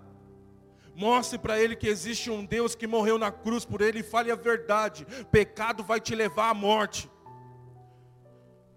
Mostre 0.95 1.39
para 1.39 1.59
ele 1.59 1.75
que 1.75 1.89
existe 1.89 2.31
um 2.31 2.45
Deus 2.45 2.75
que 2.75 2.87
morreu 2.87 3.19
na 3.19 3.31
cruz 3.31 3.65
por 3.65 3.81
ele 3.81 4.01
e 4.01 4.03
fale 4.03 4.31
a 4.31 4.37
verdade. 4.37 5.05
Pecado 5.31 5.83
vai 5.83 6.01
te 6.01 6.15
levar 6.15 6.51
à 6.51 6.55
morte. 6.55 7.11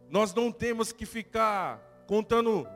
Nós 0.10 0.34
não 0.34 0.52
temos 0.52 0.92
que 0.92 1.06
ficar 1.06 1.80
contando 2.08 2.68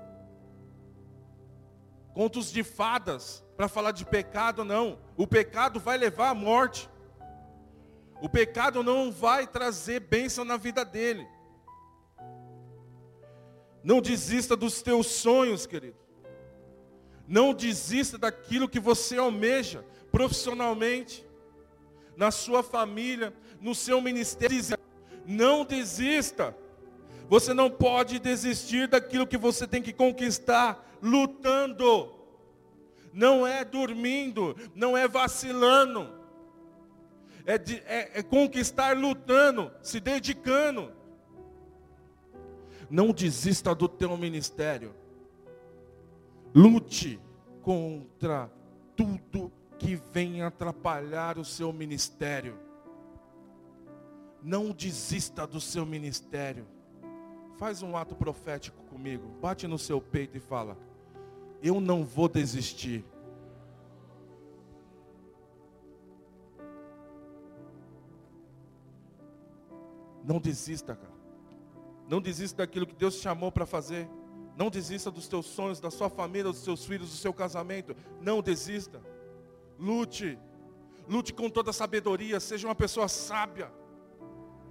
contos 2.14 2.52
de 2.52 2.64
fadas 2.64 3.44
para 3.62 3.68
falar 3.68 3.92
de 3.92 4.04
pecado, 4.04 4.66
não. 4.66 4.98
O 5.16 5.28
pecado 5.28 5.80
vai 5.80 5.96
levar 5.96 6.30
à 6.30 6.34
morte. 6.34 6.90
O 8.20 8.28
pecado 8.28 8.82
não 8.82 9.12
vai 9.12 9.46
trazer 9.46 10.00
bênção 10.00 10.44
na 10.44 10.58
vida 10.58 10.84
dele. 10.84 11.28
Não 13.84 14.02
desista 14.02 14.56
dos 14.56 14.82
teus 14.82 15.06
sonhos, 15.06 15.68
querido. 15.68 15.96
Não 17.28 17.54
desista 17.54 18.18
daquilo 18.18 18.68
que 18.68 18.80
você 18.80 19.18
almeja 19.20 19.86
profissionalmente, 20.12 21.24
na 22.18 22.32
sua 22.32 22.64
família, 22.64 23.32
no 23.60 23.76
seu 23.76 24.02
ministério. 24.02 24.58
Não 25.24 25.64
desista. 25.64 26.58
Você 27.30 27.54
não 27.54 27.70
pode 27.70 28.18
desistir 28.18 28.88
daquilo 28.88 29.28
que 29.28 29.38
você 29.38 29.68
tem 29.68 29.84
que 29.84 29.94
conquistar 29.94 30.98
lutando. 31.00 32.21
Não 33.14 33.46
é 33.46 33.66
dormindo, 33.66 34.56
não 34.74 34.98
é 34.98 35.08
vacilando 35.08 36.22
é, 37.46 37.58
de, 37.58 37.78
é, 37.86 38.20
é 38.20 38.24
conquistar 38.24 38.98
lutando, 38.98 39.72
se 39.82 40.00
dedicando. 40.00 40.92
Não 42.90 43.12
desista 43.12 43.74
do 43.74 43.88
teu 43.88 44.16
ministério. 44.18 44.94
Lute 46.54 47.20
contra 47.62 48.52
tudo 48.96 49.52
que 49.80 49.96
vem 49.96 50.42
atrapalhar 50.42 51.38
o 51.38 51.46
seu 51.46 51.72
ministério. 51.72 52.58
Não 54.42 54.72
desista 54.72 55.48
do 55.48 55.62
seu 55.62 55.86
ministério. 55.86 56.68
Faz 57.58 57.82
um 57.82 57.96
ato 57.96 58.16
profético 58.16 58.84
comigo. 58.86 59.28
Bate 59.40 59.68
no 59.68 59.78
seu 59.78 60.02
peito 60.02 60.36
e 60.36 60.42
fala: 60.42 60.78
Eu 61.62 61.80
não 61.80 62.04
vou 62.04 62.28
desistir. 62.28 63.06
Não 70.24 70.40
desista, 70.40 70.96
cara. 70.96 71.14
Não 72.08 72.22
desista 72.22 72.58
daquilo 72.58 72.86
que 72.86 72.96
Deus 72.96 73.16
te 73.16 73.22
chamou 73.22 73.52
para 73.52 73.66
fazer. 73.66 74.08
Não 74.58 74.70
desista 74.70 75.10
dos 75.10 75.28
teus 75.28 75.46
sonhos, 75.46 75.80
da 75.80 75.90
sua 75.90 76.10
família, 76.10 76.52
dos 76.52 76.64
seus 76.64 76.86
filhos, 76.86 77.10
do 77.10 77.16
seu 77.16 77.34
casamento. 77.34 77.96
Não 78.20 78.42
desista. 78.42 79.02
Lute. 79.80 80.38
Lute 81.08 81.34
com 81.34 81.50
toda 81.50 81.74
sabedoria. 81.74 82.40
Seja 82.40 82.68
uma 82.68 82.76
pessoa 82.76 83.08
sábia. 83.08 83.72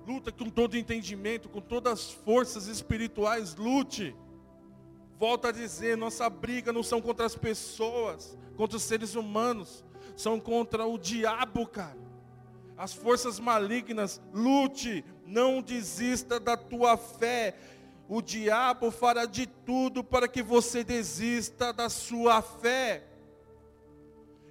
Luta 0.07 0.33
com 0.33 0.49
todo 0.49 0.77
entendimento, 0.77 1.49
com 1.49 1.61
todas 1.61 1.93
as 1.93 2.11
forças 2.11 2.67
espirituais. 2.67 3.55
Lute. 3.55 4.15
Volto 5.21 5.49
a 5.49 5.53
dizer, 5.53 5.99
nossa 5.99 6.31
briga 6.31 6.73
não 6.73 6.83
são 6.83 6.99
contra 6.99 7.27
as 7.27 7.37
pessoas, 7.37 8.39
contra 8.57 8.79
os 8.79 8.83
seres 8.83 9.15
humanos. 9.15 9.85
São 10.17 10.41
contra 10.41 10.87
o 10.87 10.97
diabo, 10.97 11.67
cara. 11.67 11.99
As 12.75 12.95
forças 12.95 13.39
malignas. 13.39 14.19
Lute 14.33 15.05
não 15.27 15.61
desista 15.61 16.41
da 16.41 16.57
tua 16.57 16.97
fé. 16.97 17.55
O 18.09 18.23
diabo 18.23 18.91
fará 18.91 19.27
de 19.27 19.45
tudo 19.45 20.03
para 20.03 20.27
que 20.27 20.43
você 20.43 20.83
desista 20.83 21.71
da 21.71 21.91
sua 21.91 22.41
fé. 22.41 23.05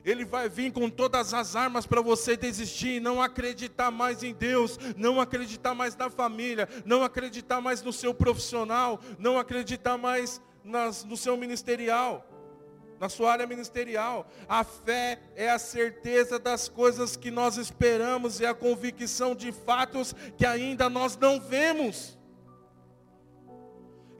Ele 0.05 0.23
vai 0.23 0.47
vir 0.47 0.71
com 0.71 0.87
todas 0.87 1.33
as 1.33 1.55
armas 1.55 1.87
para 1.87 1.99
você 1.99 2.37
desistir, 2.37 3.01
não 3.01 3.19
acreditar 3.19 3.89
mais 3.89 4.21
em 4.21 4.35
Deus, 4.35 4.77
não 4.95 5.19
acreditar 5.19 5.73
mais 5.73 5.95
na 5.95 6.11
família, 6.11 6.69
não 6.85 7.03
acreditar 7.03 7.59
mais 7.59 7.81
no 7.81 7.91
seu 7.91 8.13
profissional, 8.13 8.99
não 9.17 9.37
acreditar 9.39 9.97
mais 9.97 10.39
nas, 10.69 11.03
no 11.03 11.17
seu 11.17 11.35
ministerial 11.35 12.25
na 12.99 13.07
sua 13.07 13.31
área 13.31 13.47
ministerial. 13.47 14.29
A 14.47 14.63
fé 14.63 15.19
é 15.35 15.49
a 15.49 15.57
certeza 15.57 16.37
das 16.37 16.67
coisas 16.67 17.15
que 17.15 17.31
nós 17.31 17.57
esperamos 17.57 18.39
e 18.39 18.45
a 18.45 18.53
convicção 18.53 19.33
de 19.33 19.51
fatos 19.51 20.13
que 20.37 20.45
ainda 20.45 20.89
nós 20.89 21.17
não 21.17 21.39
vemos. 21.39 22.17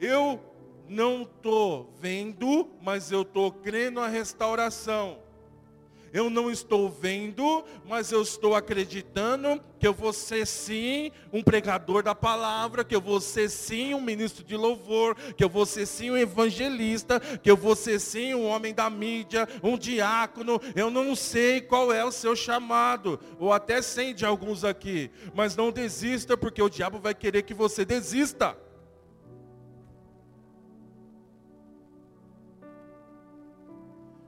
Eu 0.00 0.40
não 0.88 1.22
estou 1.22 1.92
vendo, 2.00 2.70
mas 2.80 3.12
eu 3.12 3.22
estou 3.22 3.52
crendo 3.52 4.00
na 4.00 4.08
restauração. 4.08 5.18
Eu 6.12 6.28
não 6.28 6.50
estou 6.50 6.88
vendo, 6.88 7.64
mas 7.86 8.10
eu 8.10 8.20
estou 8.20 8.56
acreditando 8.56 9.62
que 9.78 9.86
eu 9.86 9.94
vou 9.94 10.12
ser 10.12 10.44
sim 10.44 11.12
um 11.32 11.42
pregador 11.42 12.02
da 12.02 12.14
palavra, 12.14 12.84
que 12.84 12.94
eu 12.94 13.00
vou 13.00 13.20
ser 13.20 13.48
sim 13.48 13.94
um 13.94 14.00
ministro 14.00 14.44
de 14.44 14.56
louvor, 14.56 15.14
que 15.36 15.44
eu 15.44 15.48
vou 15.48 15.64
ser 15.64 15.86
sim 15.86 16.10
um 16.10 16.16
evangelista, 16.16 17.20
que 17.20 17.50
eu 17.50 17.56
vou 17.56 17.76
ser 17.76 18.00
sim 18.00 18.34
um 18.34 18.44
homem 18.44 18.74
da 18.74 18.90
mídia, 18.90 19.48
um 19.62 19.78
diácono. 19.78 20.60
Eu 20.74 20.90
não 20.90 21.14
sei 21.14 21.60
qual 21.60 21.92
é 21.92 22.04
o 22.04 22.10
seu 22.10 22.34
chamado, 22.34 23.20
ou 23.38 23.52
até 23.52 23.80
sei 23.80 24.12
de 24.12 24.26
alguns 24.26 24.64
aqui, 24.64 25.10
mas 25.32 25.54
não 25.54 25.70
desista, 25.70 26.36
porque 26.36 26.60
o 26.60 26.68
diabo 26.68 26.98
vai 26.98 27.14
querer 27.14 27.42
que 27.42 27.54
você 27.54 27.84
desista. 27.84 28.56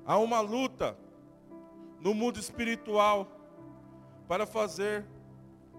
Há 0.05 0.19
uma 0.19 0.41
luta 0.41 1.02
no 2.03 2.13
mundo 2.13 2.41
espiritual 2.41 3.29
para 4.27 4.45
fazer 4.45 5.07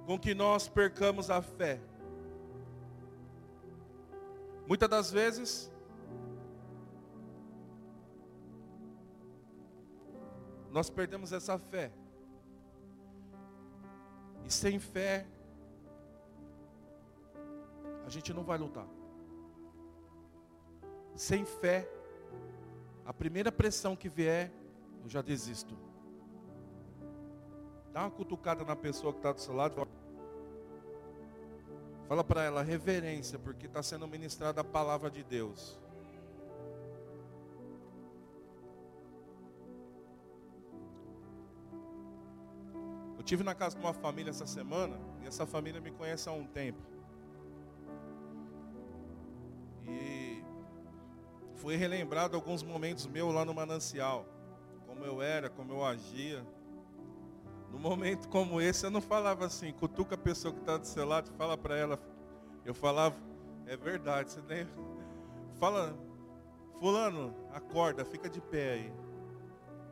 com 0.06 0.18
que 0.18 0.34
nós 0.34 0.70
percamos 0.70 1.30
a 1.30 1.42
fé. 1.42 1.82
Muitas 4.66 4.90
das 4.90 5.12
vezes, 5.12 5.72
nós 10.72 10.90
perdemos 10.90 11.34
essa 11.34 11.58
fé. 11.60 11.92
E 14.46 14.52
sem 14.52 14.80
fé, 14.80 15.28
a 18.06 18.10
gente 18.10 18.34
não 18.34 18.44
vai 18.44 18.58
lutar. 18.58 18.88
Sem 21.16 21.44
fé, 21.44 21.88
a 23.06 23.14
primeira 23.14 23.52
pressão 23.52 23.94
que 23.96 24.08
vier, 24.08 24.52
eu 25.04 25.10
já 25.10 25.22
desisto. 25.22 25.78
Dá 27.94 28.02
uma 28.02 28.12
cutucada 28.12 28.66
na 28.66 28.76
pessoa 28.76 29.14
que 29.14 29.20
está 29.20 29.32
do 29.32 29.40
seu 29.40 29.54
lado. 29.54 29.88
Fala 32.08 32.24
para 32.24 32.44
ela 32.44 32.64
reverência, 32.64 33.38
porque 33.38 33.68
está 33.68 33.84
sendo 33.84 34.08
ministrada 34.08 34.62
a 34.62 34.64
palavra 34.64 35.12
de 35.12 35.24
Deus. 35.24 35.80
Eu 43.16 43.24
tive 43.24 43.44
na 43.44 43.54
casa 43.54 43.78
de 43.78 43.82
uma 43.86 43.94
família 43.94 44.32
essa 44.32 44.48
semana, 44.48 45.00
e 45.22 45.28
essa 45.28 45.46
família 45.46 45.80
me 45.80 45.92
conhece 45.92 46.28
há 46.28 46.32
um 46.32 46.48
tempo. 46.48 46.82
E 49.88 50.44
foi 51.58 51.76
relembrado 51.76 52.36
alguns 52.36 52.64
momentos 52.64 53.06
meus 53.06 53.32
lá 53.32 53.46
no 53.46 53.54
manancial, 53.54 54.26
como 54.88 55.06
eu 55.06 55.22
era, 55.22 55.48
como 55.48 55.74
eu 55.74 55.86
agia. 55.86 56.44
No 57.74 57.80
momento 57.80 58.30
como 58.30 58.62
esse, 58.62 58.86
eu 58.86 58.92
não 58.92 59.02
falava 59.02 59.48
assim, 59.48 59.74
cutuca 59.74 60.14
a 60.14 60.18
pessoa 60.18 60.54
que 60.54 60.60
está 60.60 60.78
do 60.78 60.86
seu 60.86 61.08
lado, 61.08 61.32
fala 61.32 61.58
para 61.58 61.76
ela. 61.76 62.00
Eu 62.64 62.76
falava, 62.76 63.16
é 63.66 63.76
verdade, 63.76 64.32
você 64.32 64.42
nem. 64.48 64.68
Fala, 65.60 65.98
fulano, 66.80 67.36
acorda, 67.52 68.06
fica 68.06 68.30
de 68.30 68.40
pé 68.40 68.74
aí. 68.74 68.94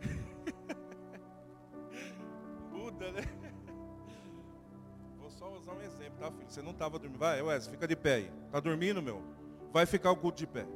né? 3.12 3.26
Vou 5.18 5.32
só 5.32 5.52
usar 5.58 5.74
um 5.74 5.82
exemplo, 5.82 6.20
tá, 6.20 6.30
filho? 6.30 6.50
Você 6.50 6.62
não 6.62 6.72
estava 6.72 7.00
dormindo. 7.00 7.18
Vai, 7.18 7.42
Wes, 7.42 7.66
fica 7.66 7.88
de 7.88 7.96
pé 7.96 8.14
aí. 8.16 8.32
Tá 8.52 8.60
dormindo, 8.60 9.02
meu? 9.02 9.24
Vai 9.74 9.88
ficar 9.88 10.12
o 10.12 10.18
culto 10.18 10.38
de 10.38 10.46
pé. 10.46 10.68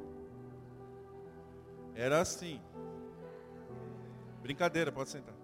Era 1.94 2.20
assim. 2.20 2.60
Brincadeira, 4.42 4.90
pode 4.90 5.10
sentar. 5.10 5.35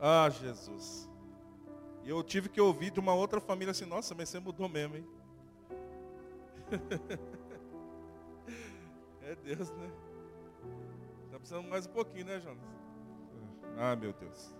Ah, 0.00 0.30
Jesus. 0.30 1.08
E 2.04 2.10
eu 2.10 2.22
tive 2.22 2.48
que 2.48 2.60
ouvir 2.60 2.90
de 2.90 3.00
uma 3.00 3.14
outra 3.14 3.40
família 3.40 3.72
assim, 3.72 3.84
nossa, 3.84 4.14
mas 4.14 4.28
você 4.28 4.38
mudou 4.38 4.68
mesmo, 4.68 4.96
hein? 4.96 5.06
É 9.20 9.34
Deus, 9.36 9.70
né? 9.72 9.90
Tá 11.30 11.36
precisando 11.38 11.68
mais 11.68 11.86
um 11.86 11.90
pouquinho, 11.90 12.24
né, 12.24 12.40
Jonas? 12.40 12.64
Ah, 13.76 13.94
meu 13.94 14.10
Deus. 14.14 14.54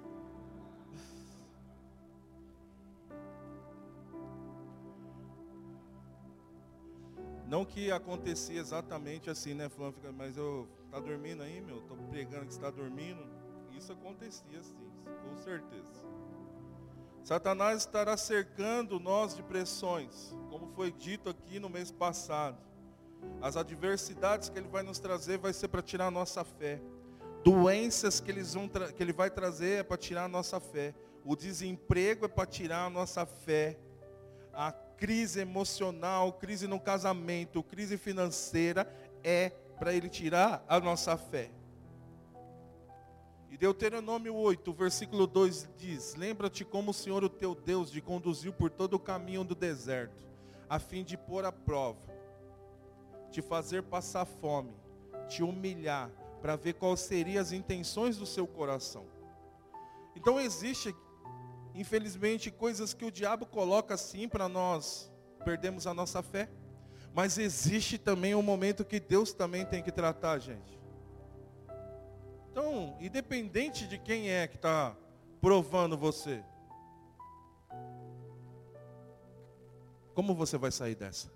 Não 7.48 7.64
que 7.64 7.90
acontecia 7.90 8.60
exatamente 8.60 9.30
assim, 9.30 9.54
né? 9.54 9.70
Fica, 9.70 10.12
mas 10.12 10.36
eu 10.36 10.68
tá 10.90 11.00
dormindo 11.00 11.42
aí, 11.42 11.62
meu? 11.62 11.80
Tô 11.80 11.96
pregando 12.10 12.44
que 12.44 12.52
está 12.52 12.70
dormindo. 12.70 13.37
Isso 13.78 13.92
acontecia 13.92 14.60
sim, 14.60 14.90
com 15.22 15.36
certeza. 15.36 15.84
Satanás 17.22 17.78
estará 17.78 18.16
cercando 18.16 18.98
nós 18.98 19.36
de 19.36 19.42
pressões, 19.42 20.34
como 20.50 20.66
foi 20.74 20.90
dito 20.90 21.28
aqui 21.28 21.60
no 21.60 21.68
mês 21.68 21.92
passado. 21.92 22.58
As 23.40 23.56
adversidades 23.56 24.48
que 24.48 24.58
ele 24.58 24.66
vai 24.66 24.82
nos 24.82 24.98
trazer 24.98 25.38
vai 25.38 25.52
ser 25.52 25.68
para 25.68 25.80
tirar 25.80 26.06
a 26.06 26.10
nossa 26.10 26.42
fé. 26.42 26.80
Doenças 27.44 28.18
que, 28.18 28.32
eles 28.32 28.54
vão 28.54 28.68
que 28.68 29.00
ele 29.00 29.12
vai 29.12 29.30
trazer 29.30 29.80
é 29.80 29.82
para 29.84 29.96
tirar 29.96 30.24
a 30.24 30.28
nossa 30.28 30.58
fé. 30.58 30.92
O 31.24 31.36
desemprego 31.36 32.24
é 32.24 32.28
para 32.28 32.46
tirar 32.46 32.86
a 32.86 32.90
nossa 32.90 33.24
fé. 33.24 33.78
A 34.52 34.72
crise 34.72 35.38
emocional, 35.38 36.32
crise 36.32 36.66
no 36.66 36.80
casamento, 36.80 37.62
crise 37.62 37.96
financeira 37.96 38.92
é 39.22 39.50
para 39.78 39.94
ele 39.94 40.08
tirar 40.08 40.64
a 40.66 40.80
nossa 40.80 41.16
fé. 41.16 41.52
E 43.50 43.56
Deuteronômio 43.56 44.34
8, 44.34 44.72
versículo 44.72 45.26
2 45.26 45.68
diz: 45.76 46.14
Lembra-te 46.14 46.64
como 46.64 46.90
o 46.90 46.94
Senhor, 46.94 47.24
o 47.24 47.28
teu 47.28 47.54
Deus, 47.54 47.90
te 47.90 48.00
conduziu 48.00 48.52
por 48.52 48.70
todo 48.70 48.94
o 48.94 49.00
caminho 49.00 49.42
do 49.42 49.54
deserto, 49.54 50.26
a 50.68 50.78
fim 50.78 51.02
de 51.02 51.16
pôr 51.16 51.44
à 51.44 51.52
prova, 51.52 51.98
te 53.30 53.40
fazer 53.40 53.82
passar 53.82 54.26
fome, 54.26 54.74
te 55.28 55.42
humilhar, 55.42 56.10
para 56.42 56.56
ver 56.56 56.74
quais 56.74 57.00
seriam 57.00 57.40
as 57.40 57.52
intenções 57.52 58.16
do 58.16 58.26
seu 58.26 58.46
coração. 58.46 59.06
Então 60.14 60.40
existe, 60.40 60.94
infelizmente, 61.74 62.50
coisas 62.50 62.92
que 62.92 63.04
o 63.04 63.10
diabo 63.10 63.46
coloca 63.46 63.94
assim 63.94 64.28
para 64.28 64.48
nós 64.48 65.10
perdermos 65.44 65.86
a 65.86 65.94
nossa 65.94 66.22
fé. 66.22 66.50
Mas 67.14 67.38
existe 67.38 67.98
também 67.98 68.34
um 68.34 68.42
momento 68.42 68.84
que 68.84 69.00
Deus 69.00 69.32
também 69.32 69.64
tem 69.64 69.82
que 69.82 69.90
tratar, 69.90 70.38
gente. 70.38 70.77
Então, 72.50 72.96
independente 73.00 73.86
de 73.86 73.98
quem 73.98 74.30
é 74.30 74.46
que 74.46 74.56
está 74.56 74.96
provando 75.40 75.96
você, 75.96 76.42
como 80.14 80.34
você 80.34 80.58
vai 80.58 80.72
sair 80.72 80.94
dessa? 80.94 81.32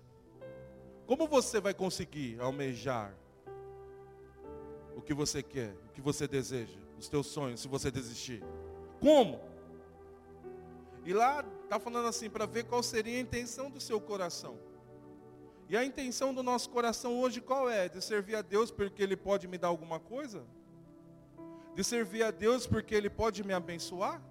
Como 1.05 1.27
você 1.27 1.59
vai 1.61 1.73
conseguir 1.73 2.39
almejar 2.39 3.15
o 4.95 5.01
que 5.01 5.13
você 5.13 5.41
quer, 5.41 5.73
o 5.87 5.89
que 5.93 6.01
você 6.01 6.27
deseja, 6.27 6.77
os 6.97 7.07
teus 7.07 7.27
sonhos, 7.27 7.61
se 7.61 7.67
você 7.67 7.89
desistir. 7.89 8.43
Como? 8.99 9.39
E 11.05 11.13
lá 11.13 11.45
está 11.63 11.79
falando 11.79 12.07
assim, 12.07 12.29
para 12.29 12.45
ver 12.45 12.65
qual 12.65 12.81
seria 12.81 13.17
a 13.17 13.21
intenção 13.21 13.69
do 13.69 13.79
seu 13.79 13.99
coração. 13.99 14.57
E 15.69 15.75
a 15.75 15.83
intenção 15.83 16.33
do 16.33 16.43
nosso 16.43 16.69
coração 16.69 17.19
hoje 17.19 17.41
qual 17.41 17.69
é? 17.69 17.89
De 17.89 18.01
servir 18.01 18.35
a 18.35 18.41
Deus 18.41 18.71
porque 18.71 19.01
Ele 19.01 19.15
pode 19.17 19.47
me 19.47 19.57
dar 19.57 19.69
alguma 19.69 19.99
coisa? 19.99 20.45
De 21.75 21.83
servir 21.83 22.23
a 22.23 22.31
Deus 22.31 22.67
porque 22.67 22.93
Ele 22.93 23.09
pode 23.09 23.43
me 23.43 23.53
abençoar? 23.53 24.21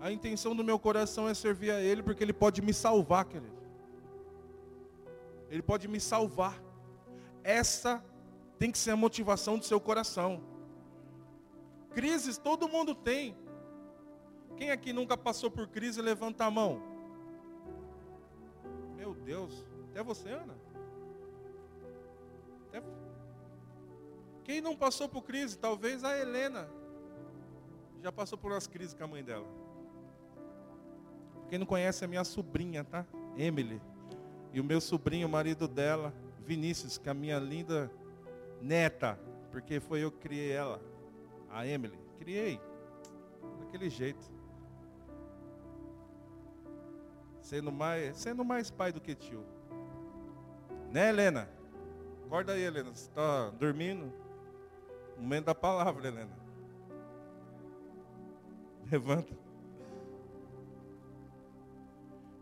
A 0.00 0.10
intenção 0.10 0.56
do 0.56 0.64
meu 0.64 0.78
coração 0.78 1.28
é 1.28 1.34
servir 1.34 1.70
a 1.70 1.80
Ele 1.80 2.02
porque 2.02 2.24
Ele 2.24 2.32
pode 2.32 2.62
me 2.62 2.72
salvar, 2.72 3.26
querido. 3.26 3.60
Ele 5.50 5.62
pode 5.62 5.88
me 5.88 6.00
salvar. 6.00 6.62
Essa 7.42 8.02
tem 8.58 8.70
que 8.70 8.78
ser 8.78 8.92
a 8.92 8.96
motivação 8.96 9.58
do 9.58 9.64
seu 9.64 9.80
coração. 9.80 10.42
Crises 11.90 12.38
todo 12.38 12.68
mundo 12.68 12.94
tem. 12.94 13.36
Quem 14.56 14.70
aqui 14.70 14.92
nunca 14.92 15.16
passou 15.16 15.50
por 15.50 15.66
crise, 15.68 16.00
levanta 16.00 16.44
a 16.44 16.50
mão. 16.50 16.82
Meu 18.96 19.14
Deus, 19.14 19.64
até 19.90 20.02
você, 20.02 20.28
Ana? 20.28 20.59
Quem 24.50 24.60
não 24.60 24.74
passou 24.74 25.08
por 25.08 25.22
crise? 25.22 25.56
Talvez 25.56 26.02
a 26.02 26.18
Helena. 26.18 26.68
Já 28.02 28.10
passou 28.10 28.36
por 28.36 28.50
umas 28.50 28.66
crises 28.66 28.92
com 28.92 29.04
a 29.04 29.06
mãe 29.06 29.22
dela. 29.22 29.46
Quem 31.48 31.56
não 31.56 31.64
conhece 31.64 32.02
é 32.02 32.08
minha 32.08 32.24
sobrinha, 32.24 32.82
tá? 32.82 33.06
Emily. 33.38 33.80
E 34.52 34.58
o 34.58 34.64
meu 34.64 34.80
sobrinho, 34.80 35.28
o 35.28 35.30
marido 35.30 35.68
dela, 35.68 36.12
Vinícius, 36.44 36.98
que 36.98 37.08
é 37.08 37.12
a 37.12 37.14
minha 37.14 37.38
linda 37.38 37.88
neta, 38.60 39.16
porque 39.52 39.78
foi 39.78 40.02
eu 40.02 40.10
que 40.10 40.18
criei 40.18 40.50
ela, 40.50 40.82
a 41.48 41.64
Emily. 41.64 41.96
Criei, 42.18 42.60
daquele 43.60 43.88
jeito. 43.88 44.28
Sendo 47.40 47.70
mais, 47.70 48.16
sendo 48.16 48.44
mais 48.44 48.68
pai 48.68 48.90
do 48.90 49.00
que 49.00 49.14
tio. 49.14 49.46
Né, 50.90 51.08
Helena? 51.10 51.48
Acorda 52.26 52.54
aí, 52.54 52.62
Helena. 52.62 52.92
Você 52.92 53.08
está 53.08 53.50
dormindo? 53.50 54.19
Momento 55.20 55.46
da 55.46 55.54
palavra, 55.54 56.08
Helena. 56.08 56.38
Levanta. 58.90 59.36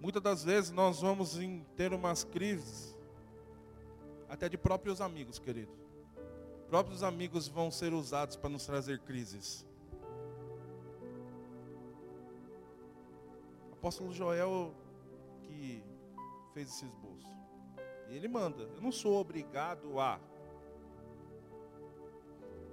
Muitas 0.01 0.23
das 0.23 0.45
vezes 0.45 0.71
nós 0.71 1.01
vamos 1.01 1.37
ter 1.77 1.93
umas 1.93 2.25
crises, 2.25 2.97
até 4.29 4.49
de 4.49 4.57
próprios 4.57 5.01
amigos, 5.01 5.38
querido 5.38 5.79
próprios 6.69 7.03
amigos 7.03 7.49
vão 7.49 7.71
ser 7.71 7.95
usados 7.95 8.37
para 8.37 8.51
nos 8.51 8.67
trazer 8.67 9.01
crises. 9.01 9.67
Apóstolo 13.73 14.12
Joel 14.12 14.75
que 15.43 15.83
fez 16.53 16.69
esse 16.69 16.85
esboço. 16.85 17.27
E 18.09 18.17
ele 18.17 18.29
manda. 18.29 18.64
Eu 18.64 18.83
não 18.83 18.93
sou 18.93 19.19
obrigado 19.19 19.99
a 19.99 20.21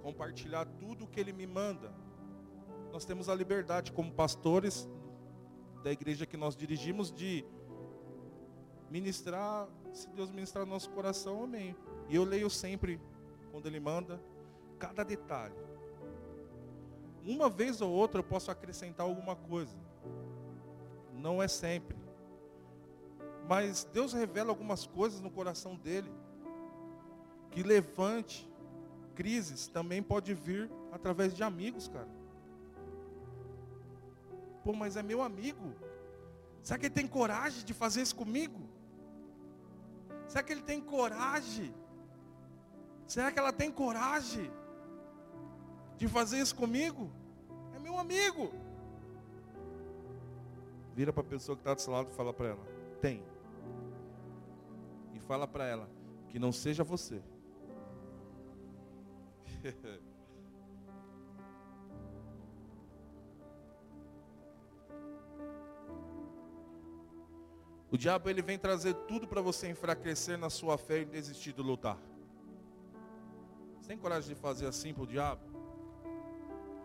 compartilhar 0.06 0.66
tudo 0.78 1.06
o 1.06 1.08
que 1.08 1.20
ele 1.20 1.34
me 1.34 1.48
manda. 1.48 1.92
Nós 2.94 3.06
temos 3.06 3.28
a 3.28 3.34
liberdade 3.34 3.92
como 3.92 4.12
pastores 4.12 4.88
da 5.84 5.92
igreja 5.92 6.28
que 6.28 6.38
nós 6.38 6.56
dirigimos 6.56 7.12
de 7.12 7.44
ministrar, 8.88 9.68
se 9.92 10.08
Deus 10.10 10.30
ministrar 10.30 10.64
no 10.64 10.72
nosso 10.72 10.92
coração, 10.92 11.44
amém. 11.44 11.76
E 12.08 12.16
eu 12.16 12.24
leio 12.24 12.52
sempre 12.52 13.02
quando 13.52 13.66
Ele 13.66 13.80
manda, 13.80 14.22
cada 14.78 15.04
detalhe. 15.04 15.56
Uma 17.26 17.50
vez 17.50 17.82
ou 17.82 17.90
outra 17.90 18.20
eu 18.20 18.24
posso 18.24 18.52
acrescentar 18.52 19.08
alguma 19.08 19.36
coisa. 19.36 19.76
Não 21.12 21.42
é 21.42 21.48
sempre. 21.48 21.98
Mas 23.50 23.84
Deus 23.92 24.14
revela 24.14 24.52
algumas 24.52 24.86
coisas 24.86 25.20
no 25.20 25.32
coração 25.32 25.76
dele. 25.76 26.12
Que 27.50 27.64
levante 27.64 28.48
crises 29.16 29.68
também 29.68 30.02
pode 30.04 30.34
vir 30.34 30.70
através 30.92 31.34
de 31.34 31.44
amigos, 31.44 31.88
cara. 31.88 32.08
Pô, 34.64 34.74
mas 34.74 34.98
é 34.98 35.04
meu 35.04 35.22
amigo. 35.22 35.74
Será 36.62 36.80
que 36.80 36.88
ele 36.88 36.94
tem 36.96 37.08
coragem 37.08 37.64
de 37.64 37.74
fazer 37.74 38.02
isso 38.02 38.16
comigo? 38.16 38.62
Será 40.28 40.44
que 40.44 40.52
ele 40.52 40.64
tem 40.64 40.82
coragem? 40.82 41.74
Será 43.08 43.32
que 43.32 43.40
ela 43.40 43.54
tem 43.54 43.72
coragem 43.72 44.52
de 45.98 46.08
fazer 46.08 46.40
isso 46.40 46.56
comigo? 46.56 47.12
É 47.76 47.80
meu 47.80 47.98
amigo. 47.98 48.52
Vira 50.96 51.14
para 51.14 51.22
a 51.22 51.26
pessoa 51.26 51.56
que 51.56 51.62
está 51.62 51.74
do 51.74 51.82
seu 51.82 51.94
lado 51.94 52.10
e 52.12 52.16
fala 52.16 52.34
para 52.34 52.48
ela: 52.48 52.66
tem. 53.02 53.24
E 55.14 55.20
fala 55.20 55.48
para 55.48 55.66
ela 55.66 55.88
que 56.30 56.40
não 56.40 56.52
seja 56.52 56.84
você. 56.84 57.22
O 67.92 67.98
diabo 67.98 68.30
ele 68.30 68.42
vem 68.42 68.58
trazer 68.58 68.94
tudo 69.08 69.26
para 69.26 69.40
você 69.42 69.70
enfraquecer 69.70 70.38
na 70.38 70.50
sua 70.50 70.78
fé 70.78 71.00
e 71.00 71.06
desistir 71.06 71.54
de 71.54 71.62
lutar. 71.62 71.98
Você 73.80 73.88
tem 73.88 73.98
coragem 73.98 74.34
de 74.34 74.42
fazer 74.42 74.68
assim 74.68 74.94
para 74.94 75.04
o 75.04 75.08
diabo? 75.08 75.42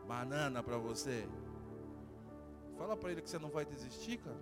Banana 0.07 0.63
para 0.63 0.77
você. 0.77 1.27
Fala 2.77 2.97
para 2.97 3.11
ele 3.11 3.23
que 3.23 3.31
você 3.31 3.39
não 3.39 3.51
vai 3.51 3.65
desistir, 3.65 4.19
cara. 4.19 4.37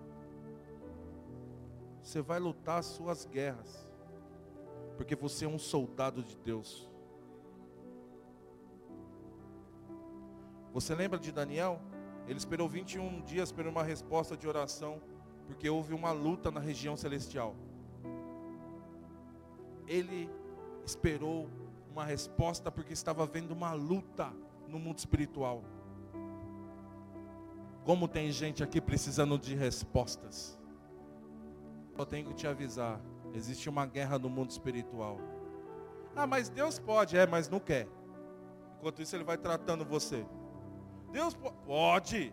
Você 2.02 2.20
vai 2.20 2.38
lutar 2.38 2.80
as 2.80 2.86
suas 2.86 3.24
guerras. 3.24 3.88
Porque 4.96 5.14
você 5.14 5.44
é 5.44 5.48
um 5.48 5.58
soldado 5.58 6.22
de 6.22 6.36
Deus. 6.36 6.87
Você 10.78 10.94
lembra 10.94 11.18
de 11.18 11.32
Daniel? 11.32 11.80
Ele 12.28 12.38
esperou 12.38 12.68
21 12.68 13.22
dias 13.22 13.50
por 13.50 13.66
uma 13.66 13.82
resposta 13.82 14.36
de 14.36 14.46
oração, 14.46 15.02
porque 15.44 15.68
houve 15.68 15.92
uma 15.92 16.12
luta 16.12 16.52
na 16.52 16.60
região 16.60 16.96
celestial. 16.96 17.56
Ele 19.88 20.30
esperou 20.86 21.50
uma 21.90 22.04
resposta 22.04 22.70
porque 22.70 22.92
estava 22.92 23.26
vendo 23.26 23.50
uma 23.50 23.72
luta 23.72 24.32
no 24.68 24.78
mundo 24.78 24.98
espiritual. 24.98 25.64
Como 27.84 28.06
tem 28.06 28.30
gente 28.30 28.62
aqui 28.62 28.80
precisando 28.80 29.36
de 29.36 29.56
respostas. 29.56 30.56
Eu 31.98 32.06
tenho 32.06 32.28
que 32.28 32.34
te 32.34 32.46
avisar, 32.46 33.00
existe 33.34 33.68
uma 33.68 33.84
guerra 33.84 34.16
no 34.16 34.30
mundo 34.30 34.50
espiritual. 34.50 35.18
Ah, 36.14 36.24
mas 36.24 36.48
Deus 36.48 36.78
pode, 36.78 37.16
é, 37.16 37.26
mas 37.26 37.48
não 37.48 37.58
quer. 37.58 37.88
Enquanto 38.78 39.02
isso 39.02 39.16
ele 39.16 39.24
vai 39.24 39.36
tratando 39.36 39.84
você. 39.84 40.24
Deus 41.10 41.34
pode. 41.66 42.32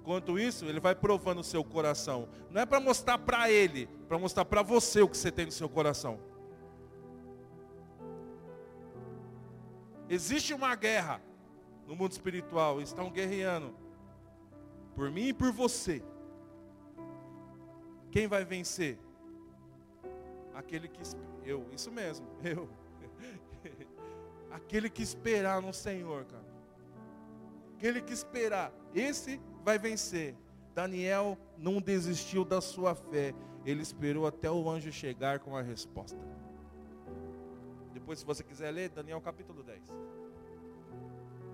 Enquanto 0.00 0.38
isso, 0.38 0.64
ele 0.64 0.80
vai 0.80 0.94
provando 0.94 1.40
o 1.40 1.44
seu 1.44 1.62
coração. 1.62 2.28
Não 2.50 2.60
é 2.60 2.66
para 2.66 2.80
mostrar 2.80 3.18
para 3.18 3.50
ele, 3.50 3.86
para 4.08 4.18
mostrar 4.18 4.44
para 4.44 4.62
você 4.62 5.02
o 5.02 5.08
que 5.08 5.16
você 5.16 5.30
tem 5.30 5.44
no 5.44 5.52
seu 5.52 5.68
coração. 5.68 6.18
Existe 10.08 10.54
uma 10.54 10.74
guerra 10.74 11.20
no 11.86 11.94
mundo 11.94 12.12
espiritual, 12.12 12.80
estão 12.80 13.10
guerreando 13.10 13.74
por 14.94 15.10
mim 15.10 15.28
e 15.28 15.32
por 15.34 15.52
você. 15.52 16.02
Quem 18.10 18.26
vai 18.26 18.44
vencer? 18.44 18.98
Aquele 20.54 20.88
que 20.88 21.00
eu, 21.44 21.66
isso 21.72 21.92
mesmo, 21.92 22.26
eu. 22.42 22.68
Aquele 24.50 24.88
que 24.88 25.02
esperar 25.02 25.60
no 25.60 25.72
Senhor, 25.74 26.24
cara. 26.24 26.47
Aquele 27.78 28.02
que 28.02 28.12
esperar, 28.12 28.72
esse 28.92 29.40
vai 29.62 29.78
vencer. 29.78 30.34
Daniel 30.74 31.38
não 31.56 31.80
desistiu 31.80 32.44
da 32.44 32.60
sua 32.60 32.92
fé. 32.92 33.32
Ele 33.64 33.80
esperou 33.80 34.26
até 34.26 34.50
o 34.50 34.68
anjo 34.68 34.90
chegar 34.90 35.38
com 35.38 35.56
a 35.56 35.62
resposta. 35.62 36.18
Depois, 37.94 38.18
se 38.18 38.24
você 38.24 38.42
quiser 38.42 38.72
ler, 38.72 38.88
Daniel 38.88 39.20
capítulo 39.20 39.62
10. 39.62 39.80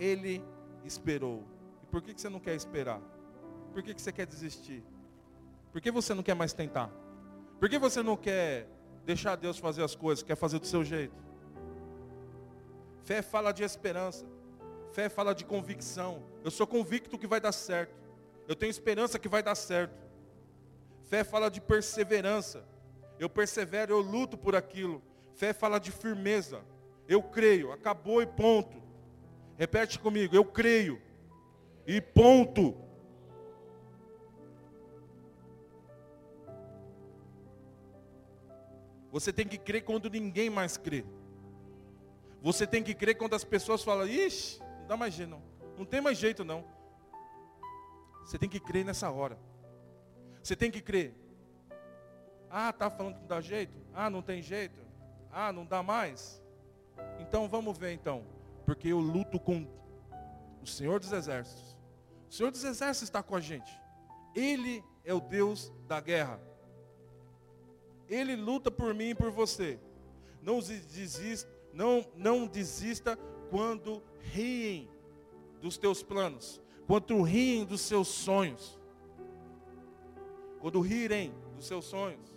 Ele 0.00 0.42
esperou. 0.82 1.44
E 1.82 1.86
por 1.88 2.00
que 2.00 2.18
você 2.18 2.30
não 2.30 2.40
quer 2.40 2.54
esperar? 2.54 3.02
Por 3.74 3.82
que 3.82 3.92
você 3.92 4.10
quer 4.10 4.24
desistir? 4.24 4.82
Por 5.72 5.80
que 5.82 5.90
você 5.90 6.14
não 6.14 6.22
quer 6.22 6.34
mais 6.34 6.54
tentar? 6.54 6.90
Por 7.60 7.68
que 7.68 7.78
você 7.78 8.02
não 8.02 8.16
quer 8.16 8.66
deixar 9.04 9.36
Deus 9.36 9.58
fazer 9.58 9.82
as 9.82 9.94
coisas, 9.94 10.22
quer 10.24 10.36
fazer 10.36 10.58
do 10.58 10.66
seu 10.66 10.82
jeito? 10.82 11.22
Fé 13.02 13.20
fala 13.20 13.52
de 13.52 13.62
esperança. 13.62 14.24
Fé 14.94 15.08
fala 15.08 15.34
de 15.34 15.44
convicção. 15.44 16.22
Eu 16.44 16.52
sou 16.52 16.68
convicto 16.68 17.18
que 17.18 17.26
vai 17.26 17.40
dar 17.40 17.50
certo. 17.50 17.92
Eu 18.46 18.54
tenho 18.54 18.70
esperança 18.70 19.18
que 19.18 19.28
vai 19.28 19.42
dar 19.42 19.56
certo. 19.56 20.00
Fé 21.10 21.24
fala 21.24 21.50
de 21.50 21.60
perseverança. 21.60 22.64
Eu 23.18 23.28
persevero, 23.28 23.92
eu 23.92 24.00
luto 24.00 24.38
por 24.38 24.54
aquilo. 24.54 25.02
Fé 25.34 25.52
fala 25.52 25.80
de 25.80 25.90
firmeza. 25.90 26.60
Eu 27.08 27.20
creio, 27.20 27.72
acabou 27.72 28.22
e 28.22 28.26
ponto. 28.26 28.80
Repete 29.58 29.98
comigo, 29.98 30.36
eu 30.36 30.44
creio. 30.44 31.02
E 31.84 32.00
ponto. 32.00 32.76
Você 39.10 39.32
tem 39.32 39.48
que 39.48 39.58
crer 39.58 39.82
quando 39.82 40.08
ninguém 40.08 40.48
mais 40.48 40.76
crê. 40.76 41.04
Você 42.40 42.64
tem 42.64 42.80
que 42.80 42.94
crer 42.94 43.16
quando 43.16 43.34
as 43.34 43.42
pessoas 43.42 43.82
falam, 43.82 44.06
ixi, 44.06 44.62
não 44.84 44.88
dá 44.88 44.96
mais 44.98 45.14
jeito 45.14 45.30
não. 45.30 45.42
Não 45.78 45.84
tem 45.86 46.00
mais 46.02 46.18
jeito 46.18 46.44
não. 46.44 46.62
Você 48.22 48.38
tem 48.38 48.48
que 48.48 48.60
crer 48.60 48.84
nessa 48.84 49.10
hora. 49.10 49.38
Você 50.42 50.54
tem 50.54 50.70
que 50.70 50.82
crer. 50.82 51.14
Ah, 52.50 52.70
tá 52.70 52.90
falando 52.90 53.14
que 53.14 53.20
não 53.20 53.26
dá 53.26 53.40
jeito? 53.40 53.72
Ah, 53.94 54.10
não 54.10 54.20
tem 54.20 54.42
jeito? 54.42 54.78
Ah, 55.32 55.50
não 55.52 55.64
dá 55.64 55.82
mais? 55.82 56.40
Então 57.18 57.48
vamos 57.48 57.78
ver 57.78 57.92
então. 57.92 58.26
Porque 58.66 58.88
eu 58.88 59.00
luto 59.00 59.40
com 59.40 59.66
o 60.62 60.66
Senhor 60.66 61.00
dos 61.00 61.12
Exércitos. 61.12 61.78
O 62.28 62.32
Senhor 62.32 62.50
dos 62.50 62.62
Exércitos 62.62 63.08
está 63.08 63.22
com 63.22 63.34
a 63.34 63.40
gente. 63.40 63.72
Ele 64.34 64.84
é 65.02 65.14
o 65.14 65.20
Deus 65.20 65.72
da 65.88 65.98
guerra. 65.98 66.38
Ele 68.06 68.36
luta 68.36 68.70
por 68.70 68.92
mim 68.92 69.10
e 69.10 69.14
por 69.14 69.30
você. 69.30 69.80
Não 70.42 70.58
desista, 70.58 71.50
não, 71.72 72.06
não 72.14 72.46
desista 72.46 73.18
quando 73.54 74.02
riem 74.18 74.90
dos 75.60 75.78
teus 75.78 76.02
planos, 76.02 76.60
quando 76.88 77.22
riem 77.22 77.64
dos 77.64 77.82
seus 77.82 78.08
sonhos, 78.08 78.76
quando 80.58 80.80
rirem 80.80 81.32
dos 81.54 81.64
seus 81.68 81.84
sonhos. 81.84 82.34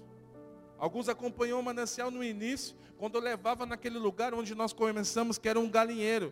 Alguns 0.78 1.10
acompanhou 1.10 1.60
o 1.60 1.64
manancial 1.64 2.12
no 2.12 2.24
início, 2.24 2.78
quando 3.00 3.16
eu 3.16 3.22
levava 3.22 3.66
naquele 3.66 3.98
lugar 3.98 4.32
onde 4.36 4.54
nós 4.54 4.74
começamos, 4.74 5.40
que 5.40 5.50
era 5.50 5.60
um 5.60 5.68
galinheiro. 5.68 6.32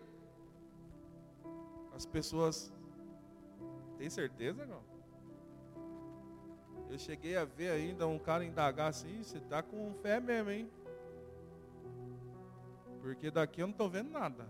As 1.92 2.06
pessoas, 2.06 2.72
tem 3.98 4.08
certeza, 4.08 4.64
não? 4.66 4.84
Eu 6.88 6.96
cheguei 6.96 7.36
a 7.36 7.44
ver 7.44 7.70
ainda 7.70 8.06
um 8.06 8.20
cara 8.20 8.44
indagar 8.44 8.90
assim, 8.90 9.20
você 9.20 9.38
está 9.38 9.64
com 9.64 9.92
fé 9.94 10.20
mesmo, 10.20 10.48
hein? 10.48 10.70
Porque 13.00 13.32
daqui 13.32 13.62
eu 13.62 13.66
não 13.66 13.72
estou 13.72 13.90
vendo 13.90 14.12
nada. 14.12 14.48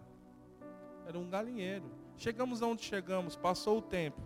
Era 1.06 1.18
um 1.18 1.28
galinheiro. 1.28 1.84
Chegamos 2.16 2.62
aonde 2.62 2.82
chegamos, 2.82 3.36
passou 3.36 3.78
o 3.78 3.82
tempo. 3.82 4.20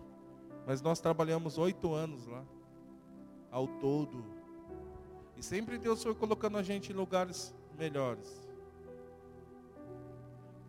Mas 0.66 0.80
nós 0.80 1.00
trabalhamos 1.00 1.58
oito 1.58 1.92
anos 1.92 2.26
lá. 2.26 2.42
Ao 3.50 3.66
todo. 3.66 4.24
E 5.36 5.42
sempre 5.42 5.78
Deus 5.78 6.02
foi 6.02 6.14
colocando 6.14 6.56
a 6.56 6.62
gente 6.62 6.92
em 6.92 6.94
lugares 6.94 7.54
melhores. 7.78 8.48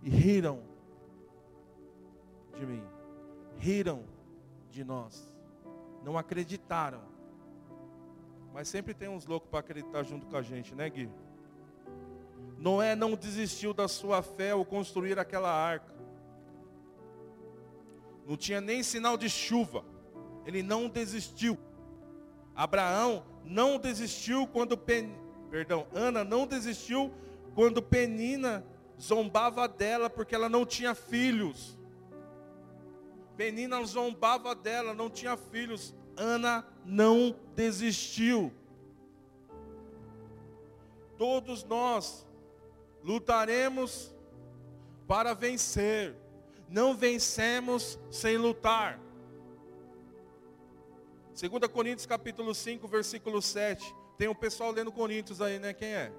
E 0.02 0.10
riram 0.10 0.62
de 2.58 2.66
mim. 2.66 2.84
Riram 3.58 4.04
de 4.70 4.84
nós. 4.84 5.34
Não 6.04 6.18
acreditaram. 6.18 7.02
Mas 8.54 8.68
sempre 8.68 8.94
tem 8.94 9.08
uns 9.08 9.26
loucos 9.26 9.50
para 9.50 9.60
acreditar 9.60 10.04
junto 10.04 10.28
com 10.28 10.36
a 10.36 10.42
gente, 10.42 10.76
né, 10.76 10.90
Gui? 10.90 11.10
Noé 12.58 12.96
não 12.96 13.16
desistiu 13.16 13.74
da 13.74 13.88
sua 13.88 14.22
fé 14.22 14.52
ao 14.52 14.66
construir 14.66 15.18
aquela 15.18 15.52
arca. 15.52 16.01
Não 18.26 18.38
tinha 18.38 18.62
nem 18.62 18.84
sinal 18.84 19.18
de 19.18 19.30
chuva. 19.30 19.84
Ele 20.46 20.64
não 20.64 20.90
desistiu. 20.90 21.58
Abraão 22.56 23.26
não 23.44 23.78
desistiu 23.78 24.48
quando 24.48 24.78
Pen... 24.78 25.14
perdão, 25.50 25.88
Ana 25.94 26.24
não 26.24 26.46
desistiu 26.46 27.12
quando 27.56 27.82
Penina 27.82 28.66
zombava 29.00 29.68
dela 29.68 30.10
porque 30.10 30.36
ela 30.36 30.48
não 30.50 30.66
tinha 30.66 30.94
filhos. 30.94 31.78
Penina 33.36 33.84
zombava 33.84 34.54
dela, 34.54 34.94
não 34.94 35.10
tinha 35.10 35.36
filhos. 35.36 35.96
Ana 36.16 36.66
não 36.86 37.36
desistiu. 37.56 38.54
Todos 41.18 41.64
nós 41.64 42.28
lutaremos 43.04 44.14
para 45.08 45.34
vencer. 45.34 46.16
Não 46.72 46.96
vencemos 46.96 48.00
sem 48.10 48.38
lutar. 48.38 48.98
2 51.38 51.68
Coríntios 51.68 52.06
capítulo 52.06 52.56
5, 52.56 52.88
versículo 52.88 53.42
7. 53.42 53.94
Tem 54.18 54.30
um 54.30 54.36
pessoal 54.36 54.72
lendo 54.72 54.90
Coríntios 54.90 55.42
aí, 55.42 55.60
né? 55.60 55.74
Quem 55.74 55.90
é? 55.90 56.14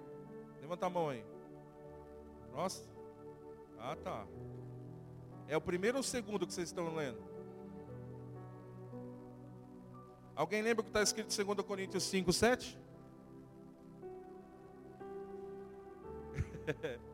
Levanta 0.61 0.85
a 0.85 0.91
mão 0.91 1.09
aí. 1.09 1.25
Nossa. 2.53 2.83
Ah, 3.79 3.97
tá. 3.97 4.27
É 5.49 5.57
o 5.57 5.61
primeiro 5.61 5.97
ou 5.97 6.03
o 6.03 6.05
segundo 6.05 6.47
que 6.47 6.53
vocês 6.53 6.69
estão 6.69 6.95
lendo? 6.95 7.19
Alguém 10.37 10.61
lembra 10.61 10.83
o 10.83 10.85
que 10.85 10.91
está 10.91 11.03
escrito 11.03 11.33
em 11.33 11.45
2 11.45 11.67
Coríntios 11.67 12.03
5, 12.05 12.31
7? 12.31 12.79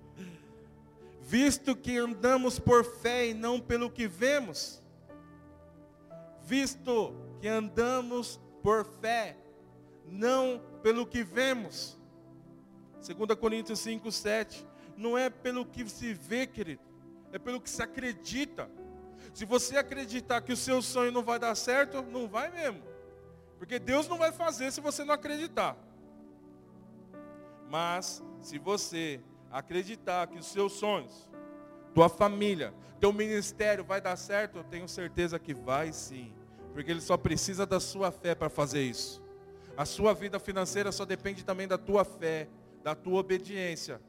Visto 1.28 1.76
que 1.76 1.98
andamos 1.98 2.58
por 2.58 2.84
fé 2.84 3.28
e 3.28 3.34
não 3.34 3.60
pelo 3.60 3.90
que 3.90 4.08
vemos. 4.08 4.82
Visto 6.42 7.14
que 7.40 7.46
andamos 7.46 8.40
por 8.62 8.84
fé, 8.84 9.36
não 10.06 10.60
pelo 10.82 11.06
que 11.06 11.22
vemos. 11.22 11.98
2 13.06 13.38
Coríntios 13.38 13.78
5, 13.80 14.10
7. 14.10 14.66
Não 14.96 15.16
é 15.16 15.28
pelo 15.30 15.64
que 15.66 15.88
se 15.88 16.12
vê, 16.14 16.46
querido 16.46 16.88
é 17.32 17.38
pelo 17.38 17.60
que 17.60 17.70
se 17.70 17.82
acredita. 17.82 18.70
Se 19.34 19.44
você 19.44 19.76
acreditar 19.76 20.40
que 20.40 20.52
o 20.52 20.56
seu 20.56 20.80
sonho 20.80 21.12
não 21.12 21.22
vai 21.22 21.38
dar 21.38 21.54
certo, 21.54 22.02
não 22.02 22.26
vai 22.26 22.50
mesmo. 22.50 22.82
Porque 23.58 23.78
Deus 23.78 24.08
não 24.08 24.18
vai 24.18 24.32
fazer 24.32 24.72
se 24.72 24.80
você 24.80 25.04
não 25.04 25.14
acreditar. 25.14 25.76
Mas 27.68 28.22
se 28.40 28.58
você 28.58 29.20
acreditar 29.50 30.26
que 30.26 30.38
os 30.38 30.46
seus 30.46 30.72
sonhos, 30.72 31.28
tua 31.94 32.08
família, 32.08 32.72
teu 33.00 33.12
ministério 33.12 33.84
vai 33.84 34.00
dar 34.00 34.16
certo, 34.16 34.58
eu 34.58 34.64
tenho 34.64 34.88
certeza 34.88 35.38
que 35.38 35.54
vai 35.54 35.92
sim. 35.92 36.32
Porque 36.72 36.90
ele 36.90 37.00
só 37.00 37.16
precisa 37.16 37.66
da 37.66 37.80
sua 37.80 38.10
fé 38.10 38.34
para 38.34 38.48
fazer 38.48 38.82
isso. 38.82 39.22
A 39.76 39.84
sua 39.84 40.12
vida 40.12 40.38
financeira 40.38 40.90
só 40.90 41.04
depende 41.04 41.44
também 41.44 41.68
da 41.68 41.78
tua 41.78 42.04
fé, 42.04 42.48
da 42.82 42.94
tua 42.94 43.20
obediência. 43.20 44.00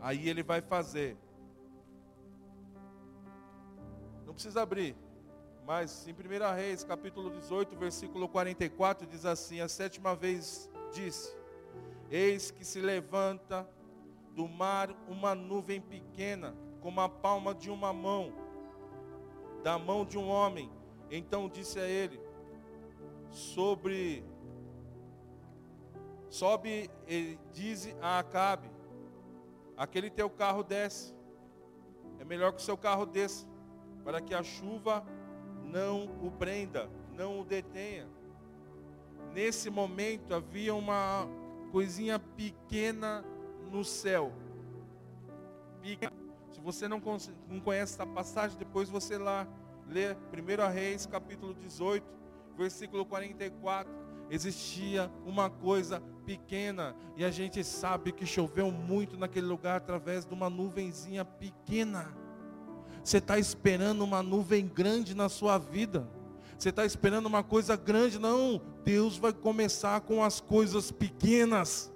Aí 0.00 0.28
ele 0.28 0.42
vai 0.42 0.60
fazer. 0.60 1.16
Não 4.24 4.34
precisa 4.34 4.62
abrir. 4.62 4.96
Mas 5.66 6.06
em 6.08 6.12
1 6.12 6.54
Reis, 6.56 6.82
capítulo 6.82 7.30
18, 7.30 7.76
versículo 7.76 8.28
44, 8.28 9.06
diz 9.06 9.24
assim: 9.24 9.60
A 9.60 9.68
sétima 9.68 10.14
vez 10.14 10.68
disse: 10.92 11.36
Eis 12.10 12.50
que 12.50 12.64
se 12.64 12.80
levanta 12.80 13.68
do 14.34 14.48
mar 14.48 14.90
uma 15.08 15.34
nuvem 15.34 15.80
pequena, 15.80 16.54
como 16.80 17.00
a 17.00 17.08
palma 17.08 17.54
de 17.54 17.70
uma 17.70 17.92
mão, 17.92 18.32
da 19.62 19.78
mão 19.78 20.04
de 20.04 20.18
um 20.18 20.28
homem. 20.28 20.70
Então 21.10 21.48
disse 21.48 21.78
a 21.78 21.86
ele: 21.86 22.20
Sobre 23.30 24.24
sobe 26.28 26.90
e 27.06 27.38
diz 27.52 27.94
a 28.00 28.18
Acabe: 28.18 28.70
Aquele 29.76 30.10
teu 30.10 30.30
carro 30.30 30.62
desce. 30.62 31.14
É 32.18 32.24
melhor 32.24 32.52
que 32.52 32.60
o 32.60 32.64
seu 32.64 32.76
carro 32.76 33.04
desça 33.04 33.46
para 34.04 34.20
que 34.20 34.34
a 34.34 34.42
chuva 34.42 35.04
não 35.64 36.04
o 36.22 36.30
prenda, 36.30 36.88
não 37.12 37.40
o 37.40 37.44
detenha. 37.44 38.08
Nesse 39.32 39.70
momento 39.70 40.34
havia 40.34 40.74
uma 40.74 41.26
coisinha 41.70 42.18
pequena 42.18 43.24
no 43.72 43.84
céu. 43.84 44.32
Se 46.52 46.60
você 46.60 46.86
não, 46.86 47.00
conhece 47.00 47.94
essa 47.94 48.06
passagem, 48.06 48.56
depois 48.58 48.88
você 48.88 49.18
lá 49.18 49.48
lê 49.88 50.12
1 50.12 50.72
Reis, 50.72 51.06
capítulo 51.06 51.54
18, 51.54 52.06
versículo 52.56 53.04
44. 53.04 53.90
Existia 54.30 55.10
uma 55.26 55.50
coisa 55.50 56.00
pequena 56.24 56.94
e 57.16 57.24
a 57.24 57.30
gente 57.30 57.64
sabe 57.64 58.12
que 58.12 58.24
choveu 58.24 58.70
muito 58.70 59.16
naquele 59.16 59.46
lugar 59.46 59.76
através 59.76 60.24
de 60.24 60.32
uma 60.32 60.48
nuvenzinha 60.48 61.24
pequena. 61.24 62.14
Você 63.02 63.18
está 63.18 63.38
esperando 63.38 64.02
uma 64.02 64.22
nuvem 64.22 64.66
grande 64.66 65.14
na 65.14 65.28
sua 65.28 65.58
vida. 65.58 66.08
Você 66.56 66.68
está 66.68 66.86
esperando 66.86 67.26
uma 67.26 67.42
coisa 67.42 67.74
grande. 67.74 68.18
Não, 68.18 68.62
Deus 68.84 69.16
vai 69.16 69.32
começar 69.32 70.00
com 70.02 70.22
as 70.22 70.40
coisas 70.40 70.92
pequenas. 70.92 71.91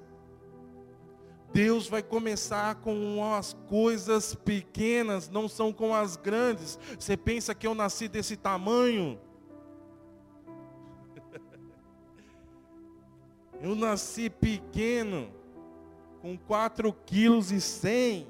Deus 1.57 1.88
vai 1.88 2.02
começar 2.02 2.74
com 2.82 3.32
as 3.32 3.54
coisas 3.66 4.34
pequenas, 4.34 5.30
não 5.30 5.48
são 5.48 5.72
com 5.72 5.94
as 5.94 6.14
grandes. 6.14 6.78
Você 6.98 7.16
pensa 7.16 7.54
que 7.54 7.66
eu 7.66 7.74
nasci 7.74 8.09
desse 8.09 8.36
tamanho? 8.36 9.18
Eu 13.62 13.74
nasci 13.74 14.28
pequeno, 14.28 15.30
com 16.20 16.36
4 16.36 16.92
quilos 17.07 17.50
e 17.50 17.59
100. 17.59 18.28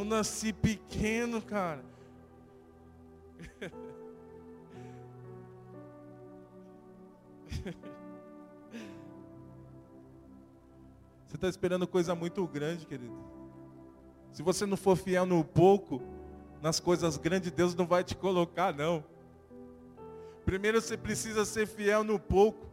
Eu 0.00 0.04
nasci 0.06 0.50
pequeno, 0.50 1.42
cara. 1.42 1.84
Você 11.28 11.36
está 11.36 11.48
esperando 11.50 11.86
coisa 11.86 12.14
muito 12.14 12.46
grande, 12.46 12.86
querido. 12.86 13.14
Se 14.32 14.42
você 14.42 14.64
não 14.64 14.78
for 14.78 14.96
fiel 14.96 15.26
no 15.26 15.44
pouco, 15.44 16.00
nas 16.62 16.80
coisas 16.80 17.18
grandes, 17.18 17.52
Deus 17.52 17.74
não 17.74 17.86
vai 17.86 18.02
te 18.02 18.16
colocar, 18.16 18.72
não. 18.74 19.04
Primeiro 20.46 20.80
você 20.80 20.96
precisa 20.96 21.44
ser 21.44 21.66
fiel 21.66 22.02
no 22.02 22.18
pouco, 22.18 22.66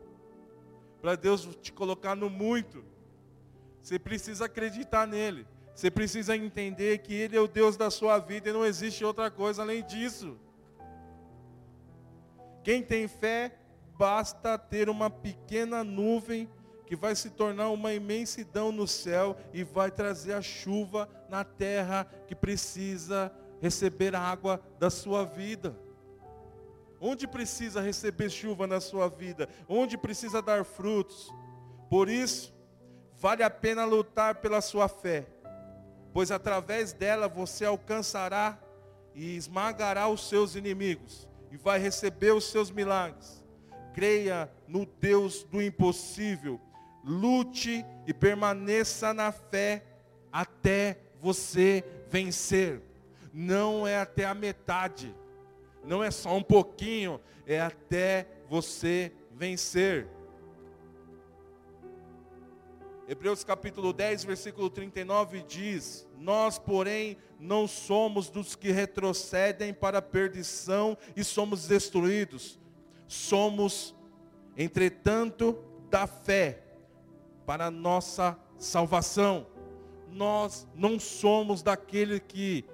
para 1.01 1.17
Deus 1.17 1.45
te 1.61 1.73
colocar 1.73 2.15
no 2.15 2.29
muito. 2.29 2.85
Você 3.83 3.99
precisa 3.99 4.45
acreditar 4.45 5.05
nele. 5.05 5.45
Você 5.77 5.91
precisa 5.91 6.35
entender 6.35 6.97
que 6.97 7.13
Ele 7.13 7.37
é 7.37 7.39
o 7.39 7.47
Deus 7.47 7.77
da 7.77 7.91
sua 7.91 8.17
vida 8.17 8.49
e 8.49 8.51
não 8.51 8.65
existe 8.65 9.05
outra 9.05 9.29
coisa 9.29 9.61
além 9.61 9.85
disso. 9.85 10.35
Quem 12.63 12.81
tem 12.81 13.07
fé, 13.07 13.55
basta 13.95 14.57
ter 14.57 14.89
uma 14.89 15.07
pequena 15.07 15.83
nuvem 15.83 16.49
que 16.87 16.95
vai 16.95 17.15
se 17.15 17.29
tornar 17.29 17.69
uma 17.69 17.93
imensidão 17.93 18.71
no 18.71 18.87
céu 18.87 19.37
e 19.53 19.63
vai 19.63 19.91
trazer 19.91 20.33
a 20.33 20.41
chuva 20.41 21.07
na 21.29 21.43
terra 21.43 22.05
que 22.25 22.33
precisa 22.33 23.31
receber 23.61 24.15
a 24.15 24.19
água 24.19 24.59
da 24.79 24.89
sua 24.89 25.25
vida. 25.25 25.77
Onde 26.99 27.27
precisa 27.27 27.81
receber 27.81 28.31
chuva 28.31 28.65
na 28.65 28.81
sua 28.81 29.07
vida? 29.09 29.47
Onde 29.69 29.95
precisa 29.95 30.41
dar 30.41 30.65
frutos? 30.65 31.31
Por 31.87 32.09
isso, 32.09 32.57
Vale 33.19 33.41
a 33.41 33.49
pena 33.49 33.83
lutar 33.83 34.35
pela 34.35 34.61
sua 34.61 34.87
fé, 34.87 35.25
pois 36.17 36.31
através 36.31 36.93
dela 36.93 37.27
você 37.27 37.63
alcançará 37.63 38.59
e 39.13 39.37
esmagará 39.37 40.07
os 40.07 40.27
seus 40.27 40.55
inimigos 40.55 41.27
e 41.51 41.57
vai 41.57 41.77
receber 41.77 42.31
os 42.31 42.45
seus 42.45 42.71
milagres. 42.71 43.45
Creia 43.93 44.51
no 44.67 44.83
Deus 44.83 45.43
do 45.43 45.61
impossível. 45.61 46.59
Lute 47.03 47.85
e 48.07 48.15
permaneça 48.15 49.13
na 49.13 49.31
fé 49.31 49.85
até 50.31 50.97
você 51.21 51.83
vencer. 52.09 52.81
Não 53.31 53.85
é 53.87 53.99
até 53.99 54.25
a 54.25 54.33
metade, 54.33 55.15
não 55.83 56.03
é 56.03 56.09
só 56.09 56.35
um 56.35 56.41
pouquinho, 56.41 57.21
é 57.45 57.61
até 57.61 58.25
você 58.49 59.11
vencer. 59.33 60.07
Hebreus 63.07 63.43
capítulo 63.43 63.93
10, 63.93 64.23
versículo 64.23 64.67
39 64.67 65.43
diz: 65.43 66.06
Nós, 66.17 66.57
porém, 66.57 67.17
não 67.39 67.67
somos 67.67 68.29
dos 68.29 68.55
que 68.55 68.71
retrocedem 68.71 69.73
para 69.73 69.99
a 69.99 70.01
perdição 70.01 70.97
e 71.15 71.23
somos 71.23 71.67
destruídos. 71.67 72.59
Somos, 73.07 73.95
entretanto, 74.57 75.57
da 75.89 76.07
fé 76.07 76.63
para 77.45 77.67
a 77.67 77.71
nossa 77.71 78.37
salvação. 78.57 79.47
Nós 80.11 80.67
não 80.73 80.99
somos 80.99 81.61
daquele 81.61 82.19
que 82.19 82.65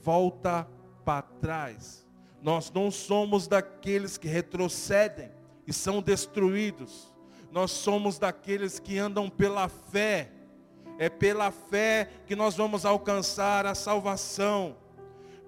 volta 0.00 0.66
para 1.04 1.22
trás. 1.22 2.06
Nós 2.40 2.70
não 2.70 2.90
somos 2.90 3.48
daqueles 3.48 4.16
que 4.16 4.28
retrocedem 4.28 5.30
e 5.66 5.72
são 5.72 6.00
destruídos 6.00 7.12
nós 7.50 7.70
somos 7.70 8.18
daqueles 8.18 8.78
que 8.78 8.98
andam 8.98 9.28
pela 9.28 9.68
fé. 9.68 10.30
É 10.98 11.08
pela 11.08 11.50
fé 11.50 12.10
que 12.26 12.34
nós 12.34 12.56
vamos 12.56 12.84
alcançar 12.84 13.64
a 13.64 13.74
salvação. 13.74 14.76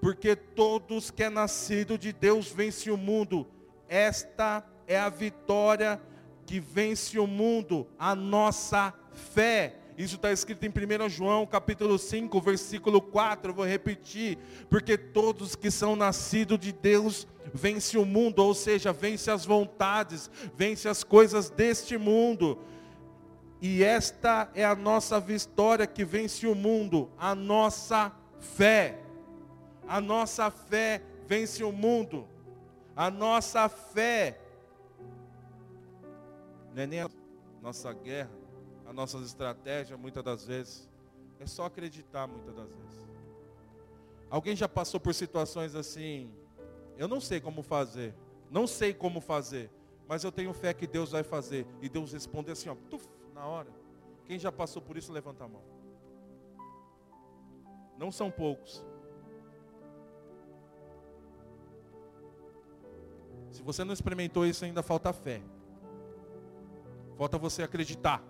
Porque 0.00 0.34
todos 0.34 1.10
que 1.10 1.24
é 1.24 1.28
nascido 1.28 1.98
de 1.98 2.12
Deus 2.12 2.48
vence 2.50 2.90
o 2.90 2.96
mundo. 2.96 3.46
Esta 3.88 4.64
é 4.86 4.98
a 4.98 5.08
vitória 5.08 6.00
que 6.46 6.58
vence 6.58 7.18
o 7.18 7.26
mundo, 7.26 7.86
a 7.98 8.14
nossa 8.14 8.94
fé. 9.12 9.76
Isso 9.96 10.16
está 10.16 10.32
escrito 10.32 10.64
em 10.64 10.70
1 10.70 11.08
João 11.08 11.46
capítulo 11.46 11.98
5, 11.98 12.40
versículo 12.40 13.02
4, 13.02 13.50
eu 13.50 13.54
vou 13.54 13.66
repetir, 13.66 14.38
porque 14.70 14.96
todos 14.96 15.54
que 15.54 15.70
são 15.70 15.94
nascidos 15.94 16.58
de 16.58 16.72
Deus 16.72 17.28
vence 17.52 17.98
o 17.98 18.04
mundo, 18.04 18.40
ou 18.42 18.54
seja, 18.54 18.92
vence 18.92 19.30
as 19.30 19.44
vontades, 19.44 20.30
vence 20.56 20.88
as 20.88 21.04
coisas 21.04 21.50
deste 21.50 21.98
mundo. 21.98 22.58
E 23.60 23.84
esta 23.84 24.50
é 24.54 24.64
a 24.64 24.74
nossa 24.74 25.20
vitória 25.20 25.86
que 25.86 26.04
vence 26.04 26.46
o 26.46 26.54
mundo, 26.54 27.10
a 27.18 27.34
nossa 27.34 28.12
fé. 28.38 28.98
A 29.86 30.00
nossa 30.00 30.50
fé 30.50 31.02
vence 31.26 31.62
o 31.62 31.72
mundo. 31.72 32.26
A 32.96 33.10
nossa 33.10 33.68
fé 33.68 34.40
não 36.74 36.82
é 36.82 36.86
nem 36.86 37.00
a 37.00 37.10
nossa 37.60 37.92
guerra, 37.92 38.30
as 38.86 38.94
nossas 38.94 39.26
estratégias, 39.26 39.98
muitas 39.98 40.22
das 40.22 40.46
vezes. 40.46 40.88
É 41.38 41.46
só 41.46 41.64
acreditar, 41.64 42.26
muitas 42.26 42.54
das 42.54 42.68
vezes. 42.74 43.08
Alguém 44.28 44.54
já 44.54 44.68
passou 44.68 45.00
por 45.00 45.14
situações 45.14 45.74
assim, 45.74 46.32
eu 46.96 47.08
não 47.08 47.20
sei 47.20 47.40
como 47.40 47.62
fazer, 47.62 48.14
não 48.50 48.66
sei 48.66 48.94
como 48.94 49.20
fazer, 49.20 49.70
mas 50.06 50.22
eu 50.22 50.30
tenho 50.30 50.52
fé 50.52 50.72
que 50.72 50.86
Deus 50.86 51.10
vai 51.10 51.22
fazer. 51.22 51.66
E 51.82 51.88
Deus 51.88 52.12
responde 52.12 52.50
assim, 52.50 52.68
ó, 52.68 52.76
tuf, 52.88 53.08
na 53.40 53.46
hora. 53.46 53.70
Quem 54.26 54.38
já 54.38 54.52
passou 54.52 54.82
por 54.82 54.98
isso, 54.98 55.10
levanta 55.10 55.44
a 55.44 55.48
mão. 55.48 55.62
Não 57.96 58.12
são 58.12 58.30
poucos. 58.30 58.84
Se 63.50 63.62
você 63.62 63.82
não 63.82 63.94
experimentou 63.94 64.44
isso, 64.44 64.64
ainda 64.64 64.82
falta 64.82 65.10
fé. 65.12 65.40
Falta 67.16 67.38
você 67.38 67.62
acreditar 67.62 68.22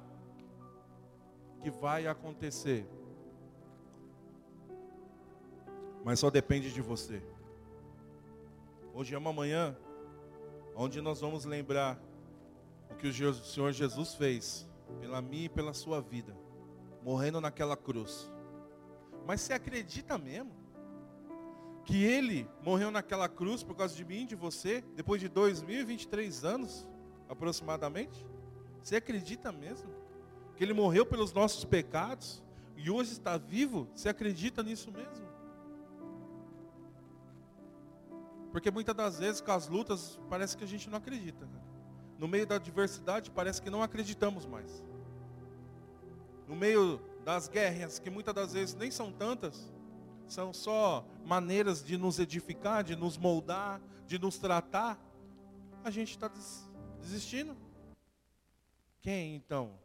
que 1.61 1.71
vai 1.71 2.07
acontecer. 2.07 2.87
Mas 6.05 6.21
só 6.21 6.31
depende 6.31 6.73
de 6.73 6.81
você. 6.81 7.21
Hoje 8.95 9.15
é 9.15 9.19
uma 9.19 9.33
manhã 9.33 9.77
onde 10.75 11.01
nós 11.01 11.21
vamos 11.21 11.45
lembrar 11.45 12.01
o 12.91 12.95
que 12.95 13.09
o 13.09 13.35
Senhor 13.35 13.73
Jesus 13.73 14.15
fez 14.15 14.70
pela 15.01 15.21
minha 15.23 15.45
e 15.45 15.49
pela 15.49 15.73
sua 15.73 16.01
vida, 16.01 16.37
morrendo 17.03 17.41
naquela 17.41 17.77
cruz. 17.77 18.31
Mas 19.27 19.41
você 19.41 19.53
acredita 19.53 20.19
mesmo 20.19 20.53
que 21.85 22.05
ele 22.05 22.49
morreu 22.63 22.91
naquela 22.91 23.29
cruz 23.29 23.63
por 23.63 23.75
causa 23.75 23.95
de 23.95 24.05
mim 24.05 24.27
de 24.27 24.35
você, 24.35 24.85
depois 24.95 25.21
de 25.21 25.29
2023 25.29 26.45
anos 26.45 26.87
aproximadamente? 27.29 28.27
Você 28.83 28.97
acredita 28.97 29.53
mesmo? 29.53 29.91
Que 30.57 30.65
ele 30.65 30.73
morreu 30.73 31.07
pelos 31.07 31.33
nossos 31.33 31.65
pecados 31.65 32.43
e 32.77 32.91
hoje 32.91 33.13
está 33.13 33.37
vivo? 33.37 33.89
Você 33.95 34.09
acredita 34.09 34.63
nisso 34.63 34.91
mesmo? 34.91 35.29
Porque 38.53 38.71
muitas 38.71 38.95
das 38.95 39.19
vezes 39.19 39.41
com 39.41 39.53
as 39.53 39.69
lutas 39.69 40.19
parece 40.29 40.57
que 40.57 40.65
a 40.65 40.67
gente 40.67 40.91
não 40.91 40.99
acredita. 40.99 41.49
No 42.21 42.29
meio 42.29 42.47
da 42.47 42.57
adversidade 42.57 43.31
parece 43.31 43.63
que 43.63 43.71
não 43.71 43.83
acreditamos 43.83 44.45
mais. 44.45 44.85
No 46.47 46.55
meio 46.55 47.01
das 47.25 47.49
guerras, 47.49 47.99
que 47.99 48.11
muitas 48.11 48.35
das 48.35 48.53
vezes 48.53 48.75
nem 48.75 48.91
são 48.91 49.11
tantas, 49.11 49.73
são 50.29 50.53
só 50.53 51.07
maneiras 51.25 51.83
de 51.83 51.97
nos 51.97 52.19
edificar, 52.19 52.85
de 52.85 52.95
nos 52.95 53.17
moldar, 53.17 53.81
de 54.07 54.19
nos 54.19 54.37
tratar, 54.37 55.03
a 55.83 55.91
gente 55.91 56.11
está 56.11 56.31
desistindo. 57.01 57.57
Quem 59.01 59.35
então, 59.35 59.79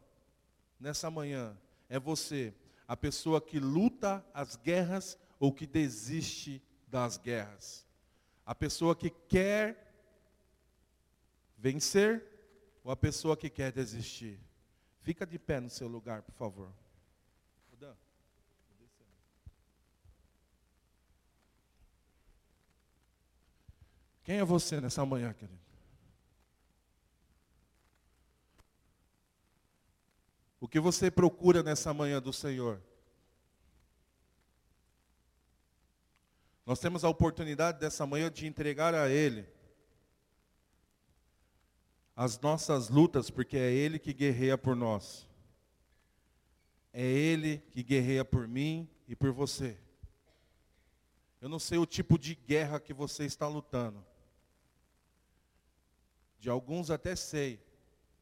nessa 0.78 1.10
manhã, 1.10 1.56
é 1.88 1.98
você, 1.98 2.52
a 2.86 2.94
pessoa 2.94 3.40
que 3.40 3.58
luta 3.58 4.22
as 4.34 4.56
guerras 4.56 5.18
ou 5.40 5.54
que 5.54 5.66
desiste 5.66 6.62
das 6.86 7.16
guerras? 7.16 7.86
A 8.44 8.54
pessoa 8.54 8.94
que 8.94 9.08
quer 9.08 9.85
vencer 11.56 12.24
ou 12.84 12.90
a 12.90 12.96
pessoa 12.96 13.36
que 13.36 13.50
quer 13.50 13.72
desistir? 13.72 14.38
Fica 15.02 15.26
de 15.26 15.38
pé 15.38 15.60
no 15.60 15.70
seu 15.70 15.88
lugar, 15.88 16.22
por 16.22 16.34
favor. 16.34 16.72
Quem 24.26 24.38
é 24.38 24.44
você 24.44 24.80
nessa 24.80 25.06
manhã, 25.06 25.32
querido? 25.32 25.60
O 30.58 30.66
que 30.66 30.80
você 30.80 31.12
procura 31.12 31.62
nessa 31.62 31.94
manhã 31.94 32.20
do 32.20 32.32
Senhor? 32.32 32.82
Nós 36.66 36.80
temos 36.80 37.04
a 37.04 37.08
oportunidade 37.08 37.78
dessa 37.78 38.04
manhã 38.04 38.28
de 38.28 38.48
entregar 38.48 38.96
a 38.96 39.08
Ele 39.08 39.46
as 42.16 42.40
nossas 42.40 42.88
lutas, 42.88 43.28
porque 43.28 43.58
é 43.58 43.70
Ele 43.70 43.98
que 43.98 44.14
guerreia 44.14 44.56
por 44.56 44.74
nós. 44.74 45.28
É 46.90 47.02
Ele 47.04 47.58
que 47.70 47.82
guerreia 47.82 48.24
por 48.24 48.48
mim 48.48 48.88
e 49.06 49.14
por 49.14 49.30
você. 49.30 49.78
Eu 51.42 51.50
não 51.50 51.58
sei 51.58 51.76
o 51.76 51.84
tipo 51.84 52.18
de 52.18 52.34
guerra 52.34 52.80
que 52.80 52.94
você 52.94 53.26
está 53.26 53.46
lutando. 53.46 54.02
De 56.40 56.48
alguns 56.48 56.90
até 56.90 57.14
sei, 57.14 57.62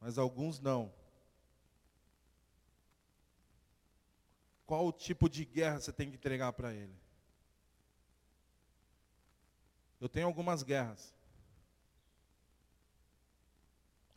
mas 0.01 0.19
alguns 0.19 0.59
não. 0.59 0.93
Qual 4.67 4.87
o 4.89 4.93
tipo 4.93 5.29
de 5.29 5.45
guerra 5.45 5.79
você 5.79 5.93
tem 5.93 6.11
que 6.11 6.17
entregar 6.17 6.53
para 6.53 6.75
ele? 6.75 6.95
Eu 10.01 10.09
tenho 10.09 10.27
algumas 10.27 10.65
guerras. 10.65 11.15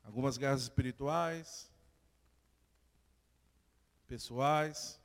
Algumas 0.07 0.37
guerras 0.37 0.61
espirituais, 0.61 1.69
pessoais. 4.07 4.97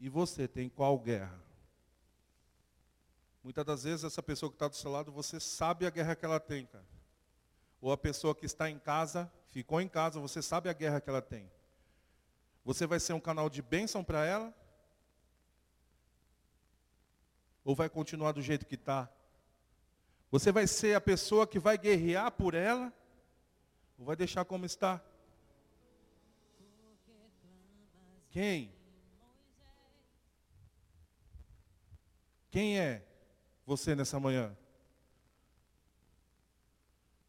E 0.00 0.08
você 0.08 0.48
tem 0.48 0.70
qual 0.70 0.98
guerra? 0.98 1.38
Muitas 3.44 3.64
das 3.66 3.84
vezes 3.84 4.04
essa 4.04 4.22
pessoa 4.22 4.50
que 4.50 4.56
está 4.56 4.68
do 4.68 4.74
seu 4.74 4.90
lado, 4.90 5.12
você 5.12 5.38
sabe 5.38 5.86
a 5.86 5.90
guerra 5.90 6.16
que 6.16 6.24
ela 6.24 6.40
tem, 6.40 6.64
cara. 6.64 6.84
Ou 7.78 7.92
a 7.92 7.96
pessoa 7.96 8.34
que 8.34 8.46
está 8.46 8.70
em 8.70 8.78
casa, 8.78 9.30
ficou 9.50 9.82
em 9.82 9.88
casa, 9.88 10.18
você 10.18 10.40
sabe 10.40 10.70
a 10.70 10.72
guerra 10.72 11.00
que 11.00 11.10
ela 11.10 11.22
tem. 11.22 11.48
Você 12.64 12.86
vai 12.86 12.98
ser 12.98 13.12
um 13.12 13.20
canal 13.20 13.50
de 13.50 13.60
bênção 13.60 14.02
para 14.02 14.24
ela? 14.24 14.52
Ou 17.62 17.74
vai 17.74 17.90
continuar 17.90 18.32
do 18.32 18.40
jeito 18.40 18.64
que 18.64 18.76
está? 18.76 19.10
Você 20.30 20.50
vai 20.50 20.66
ser 20.66 20.94
a 20.96 21.00
pessoa 21.00 21.46
que 21.46 21.58
vai 21.58 21.76
guerrear 21.76 22.32
por 22.32 22.54
ela? 22.54 22.92
Ou 23.98 24.04
vai 24.04 24.14
deixar 24.14 24.44
como 24.44 24.64
está? 24.64 25.02
Quem? 28.30 28.72
Quem 32.50 32.78
é 32.78 33.04
você 33.66 33.94
nessa 33.94 34.20
manhã? 34.20 34.56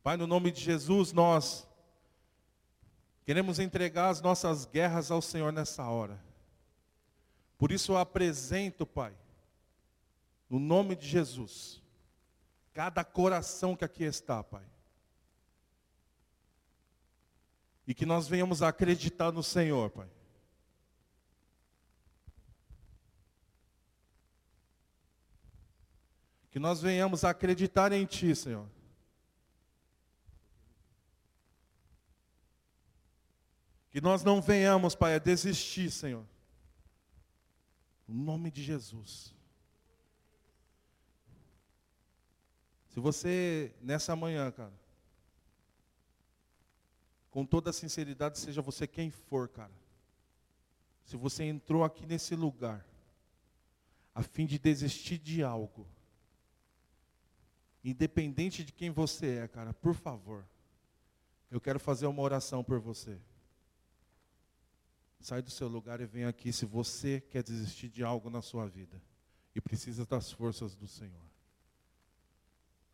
Pai, 0.03 0.15
no 0.15 0.27
nome 0.27 0.51
de 0.51 0.61
Jesus, 0.61 1.11
nós 1.11 1.67
queremos 3.25 3.59
entregar 3.59 4.09
as 4.09 4.21
nossas 4.21 4.65
guerras 4.65 5.11
ao 5.11 5.21
Senhor 5.21 5.51
nessa 5.51 5.83
hora. 5.85 6.23
Por 7.57 7.71
isso 7.71 7.91
eu 7.91 7.97
apresento, 7.97 8.85
Pai, 8.85 9.13
no 10.49 10.59
nome 10.59 10.95
de 10.95 11.07
Jesus, 11.07 11.81
cada 12.73 13.03
coração 13.03 13.75
que 13.75 13.83
aqui 13.83 14.03
está, 14.03 14.43
Pai. 14.43 14.65
E 17.89 17.93
que 17.95 18.05
nós 18.05 18.27
venhamos 18.27 18.61
acreditar 18.61 19.31
no 19.31 19.41
Senhor, 19.41 19.89
Pai. 19.89 20.07
Que 26.51 26.59
nós 26.59 26.79
venhamos 26.79 27.23
acreditar 27.23 27.91
em 27.91 28.05
Ti, 28.05 28.35
Senhor. 28.35 28.69
Que 33.89 33.99
nós 33.99 34.23
não 34.23 34.39
venhamos, 34.39 34.93
Pai, 34.93 35.15
a 35.15 35.19
desistir, 35.19 35.89
Senhor. 35.89 36.23
No 38.07 38.23
nome 38.23 38.51
de 38.51 38.61
Jesus. 38.61 39.33
Se 42.89 42.99
você, 42.99 43.73
nessa 43.81 44.15
manhã, 44.15 44.51
cara, 44.51 44.78
com 47.29 47.45
toda 47.45 47.69
a 47.69 47.73
sinceridade, 47.73 48.39
seja 48.39 48.61
você 48.61 48.87
quem 48.87 49.11
for, 49.11 49.47
cara. 49.47 49.71
Se 51.05 51.15
você 51.15 51.43
entrou 51.43 51.83
aqui 51.83 52.05
nesse 52.05 52.35
lugar, 52.35 52.85
a 54.13 54.21
fim 54.21 54.45
de 54.45 54.59
desistir 54.59 55.17
de 55.17 55.43
algo, 55.43 55.87
independente 57.83 58.63
de 58.63 58.71
quem 58.71 58.89
você 58.89 59.39
é, 59.39 59.47
cara, 59.47 59.73
por 59.73 59.93
favor, 59.93 60.45
eu 61.49 61.59
quero 61.59 61.79
fazer 61.79 62.05
uma 62.07 62.21
oração 62.21 62.63
por 62.63 62.79
você. 62.79 63.19
Sai 65.19 65.41
do 65.41 65.49
seu 65.49 65.67
lugar 65.67 65.99
e 65.99 66.05
vem 66.05 66.25
aqui 66.25 66.53
se 66.53 66.65
você 66.65 67.19
quer 67.19 67.43
desistir 67.43 67.89
de 67.89 68.03
algo 68.03 68.29
na 68.29 68.41
sua 68.41 68.67
vida 68.67 69.01
e 69.53 69.59
precisa 69.59 70.05
das 70.05 70.31
forças 70.31 70.75
do 70.75 70.87
Senhor. 70.87 71.29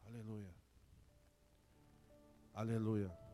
Aleluia. 0.07 0.49
Aleluia. 2.53 3.24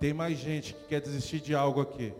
Tem 0.00 0.12
mais 0.12 0.38
gente 0.38 0.74
que 0.74 0.86
quer 0.86 1.00
desistir 1.00 1.40
de 1.40 1.54
algo 1.54 1.80
aqui. 1.80 2.14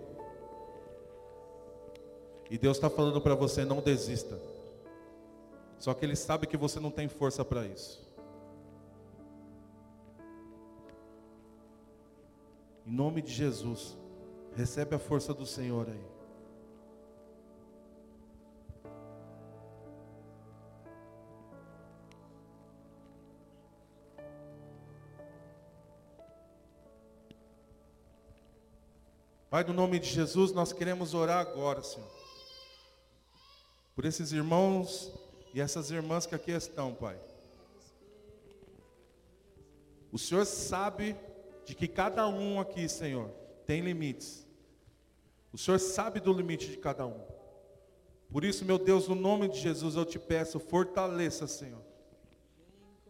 E 2.51 2.59
Deus 2.59 2.77
está 2.77 2.91
falando 2.91 3.21
para 3.21 3.35
você: 3.35 3.65
não 3.65 3.81
desista. 3.81 4.41
Só 5.79 5.95
que 5.95 6.05
Ele 6.05 6.17
sabe 6.17 6.47
que 6.47 6.57
você 6.57 6.81
não 6.81 6.91
tem 6.91 7.09
força 7.09 7.45
para 7.45 7.67
isso. 7.67 8.07
Em 12.85 12.91
nome 12.91 13.23
de 13.23 13.33
Jesus, 13.33 13.97
recebe 14.57 14.97
a 14.97 14.99
força 14.99 15.33
do 15.33 15.47
Senhor 15.47 15.89
aí. 15.89 16.18
Pai, 29.51 29.65
no 29.65 29.73
nome 29.73 29.99
de 29.99 30.11
Jesus, 30.11 30.53
nós 30.53 30.75
queremos 30.75 31.15
orar 31.15 31.39
agora, 31.39 31.83
Senhor. 31.83 32.07
Por 33.95 34.05
esses 34.05 34.31
irmãos 34.31 35.11
e 35.55 35.61
essas 35.61 35.91
irmãs 35.91 36.27
que 36.27 36.35
aqui 36.35 36.51
estão, 36.51 36.95
Pai. 36.95 37.19
O 40.13 40.19
Senhor 40.19 40.45
sabe 40.45 41.17
de 41.65 41.75
que 41.75 41.89
cada 41.89 42.29
um 42.29 42.61
aqui, 42.61 42.87
Senhor, 42.91 43.31
tem 43.65 43.81
limites. 43.81 44.47
O 45.51 45.57
Senhor 45.57 45.79
sabe 45.81 46.21
do 46.21 46.31
limite 46.31 46.69
de 46.69 46.77
cada 46.77 47.07
um. 47.07 47.19
Por 48.31 48.45
isso, 48.45 48.67
meu 48.67 48.79
Deus, 48.79 49.09
no 49.09 49.15
nome 49.15 49.49
de 49.49 49.59
Jesus, 49.59 49.97
eu 49.97 50.05
te 50.05 50.19
peço, 50.19 50.61
fortaleça, 50.61 51.47
Senhor. 51.47 51.81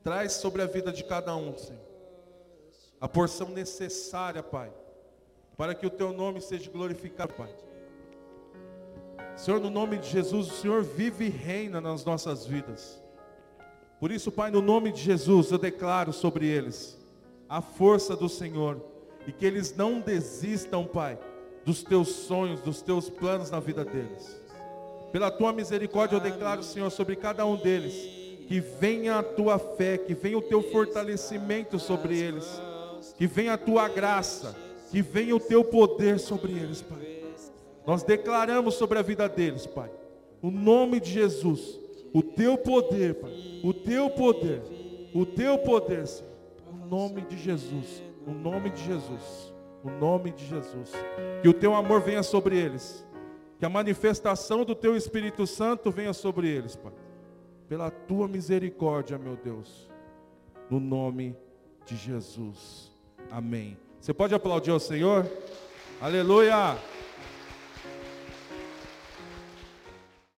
Traz 0.05 0.35
sobre 0.35 0.63
a 0.63 0.67
vida 0.67 0.93
de 0.93 1.03
cada 1.03 1.35
um, 1.35 1.59
Senhor, 1.59 1.83
a 3.01 3.09
porção 3.09 3.49
necessária, 3.49 4.41
Pai 4.41 4.73
para 5.59 5.75
que 5.75 5.85
o 5.85 5.91
teu 5.91 6.13
nome 6.13 6.41
seja 6.41 6.71
glorificado, 6.71 7.35
Pai. 7.35 7.51
Senhor, 9.35 9.59
no 9.61 9.69
nome 9.69 9.99
de 9.99 10.09
Jesus, 10.09 10.47
o 10.47 10.55
Senhor 10.55 10.85
vive 10.85 11.27
e 11.27 11.29
reina 11.29 11.81
nas 11.81 12.05
nossas 12.05 12.47
vidas. 12.47 13.03
Por 13.99 14.13
isso, 14.13 14.31
Pai, 14.31 14.53
no 14.53 14.63
nome 14.63 14.93
de 14.93 15.03
Jesus, 15.03 15.51
eu 15.51 15.59
declaro 15.59 16.13
sobre 16.13 16.47
eles 16.47 16.97
a 17.49 17.61
força 17.61 18.15
do 18.15 18.29
Senhor 18.29 18.81
e 19.27 19.33
que 19.33 19.45
eles 19.45 19.75
não 19.75 19.99
desistam, 19.99 20.87
Pai, 20.87 21.19
dos 21.65 21.83
teus 21.83 22.09
sonhos, 22.09 22.61
dos 22.61 22.81
teus 22.81 23.11
planos 23.11 23.51
na 23.51 23.59
vida 23.59 23.85
deles. 23.85 24.41
Pela 25.11 25.29
tua 25.29 25.53
misericórdia, 25.53 26.17
eu 26.17 26.21
declaro, 26.21 26.63
Senhor, 26.63 26.89
sobre 26.91 27.17
cada 27.17 27.45
um 27.45 27.57
deles, 27.57 27.95
que 28.47 28.61
venha 28.61 29.19
a 29.19 29.23
tua 29.25 29.59
fé, 29.59 29.99
que 29.99 30.15
venha 30.15 30.39
o 30.39 30.43
teu 30.43 30.63
fortalecimento 30.71 31.81
sobre 31.81 32.17
eles, 32.17 32.47
que 33.17 33.27
venha 33.27 33.55
a 33.55 33.59
tua 33.59 33.89
graça 33.89 34.68
que 34.91 35.03
venha 35.03 35.37
o 35.37 35.41
teu 35.41 35.65
poder 35.65 36.19
sobre 36.19 36.53
eles, 36.53 36.83
Pai. 36.83 36.99
Nós 37.87 38.03
declaramos 38.03 38.75
sobre 38.75 38.99
a 38.99 39.03
vida 39.03 39.29
deles, 39.29 39.67
Pai. 39.67 39.91
O 40.43 40.51
nome 40.51 41.01
de 41.01 41.11
Jesus. 41.11 41.81
O 42.13 42.23
teu 42.23 42.57
poder, 42.59 43.15
Pai. 43.15 43.33
O 43.65 43.73
teu 43.73 44.11
poder. 44.11 44.63
O 45.15 45.25
teu 45.25 45.59
poder, 45.59 46.07
Senhor. 46.07 46.31
O 46.71 46.87
nome 46.87 47.23
de 47.23 47.39
Jesus. 47.39 48.03
O 48.27 48.31
nome 48.31 48.71
de 48.71 48.83
Jesus. 48.85 49.55
O 49.83 49.91
nome 49.91 50.33
de 50.33 50.47
Jesus. 50.47 50.93
Que 51.43 51.49
o 51.49 51.55
teu 51.55 51.75
amor 51.75 52.01
venha 52.01 52.23
sobre 52.23 52.59
eles. 52.59 53.05
Que 53.59 53.65
a 53.65 53.71
manifestação 53.71 54.65
do 54.65 54.75
teu 54.75 54.97
Espírito 54.97 55.47
Santo 55.47 55.91
venha 55.91 56.13
sobre 56.13 56.49
eles, 56.49 56.77
Pai. 56.77 56.93
Pela 57.69 57.91
tua 57.91 58.29
misericórdia, 58.29 59.19
meu 59.19 59.37
Deus. 59.37 59.91
No 60.71 60.79
nome 60.79 61.35
de 61.87 61.97
Jesus. 61.97 62.93
Amém. 63.31 63.88
Você 64.09 64.15
pode 64.15 64.35
aplaudir 64.35 64.71
ao 64.71 64.81
Senhor? 64.81 65.31
Aleluia! 66.01 66.79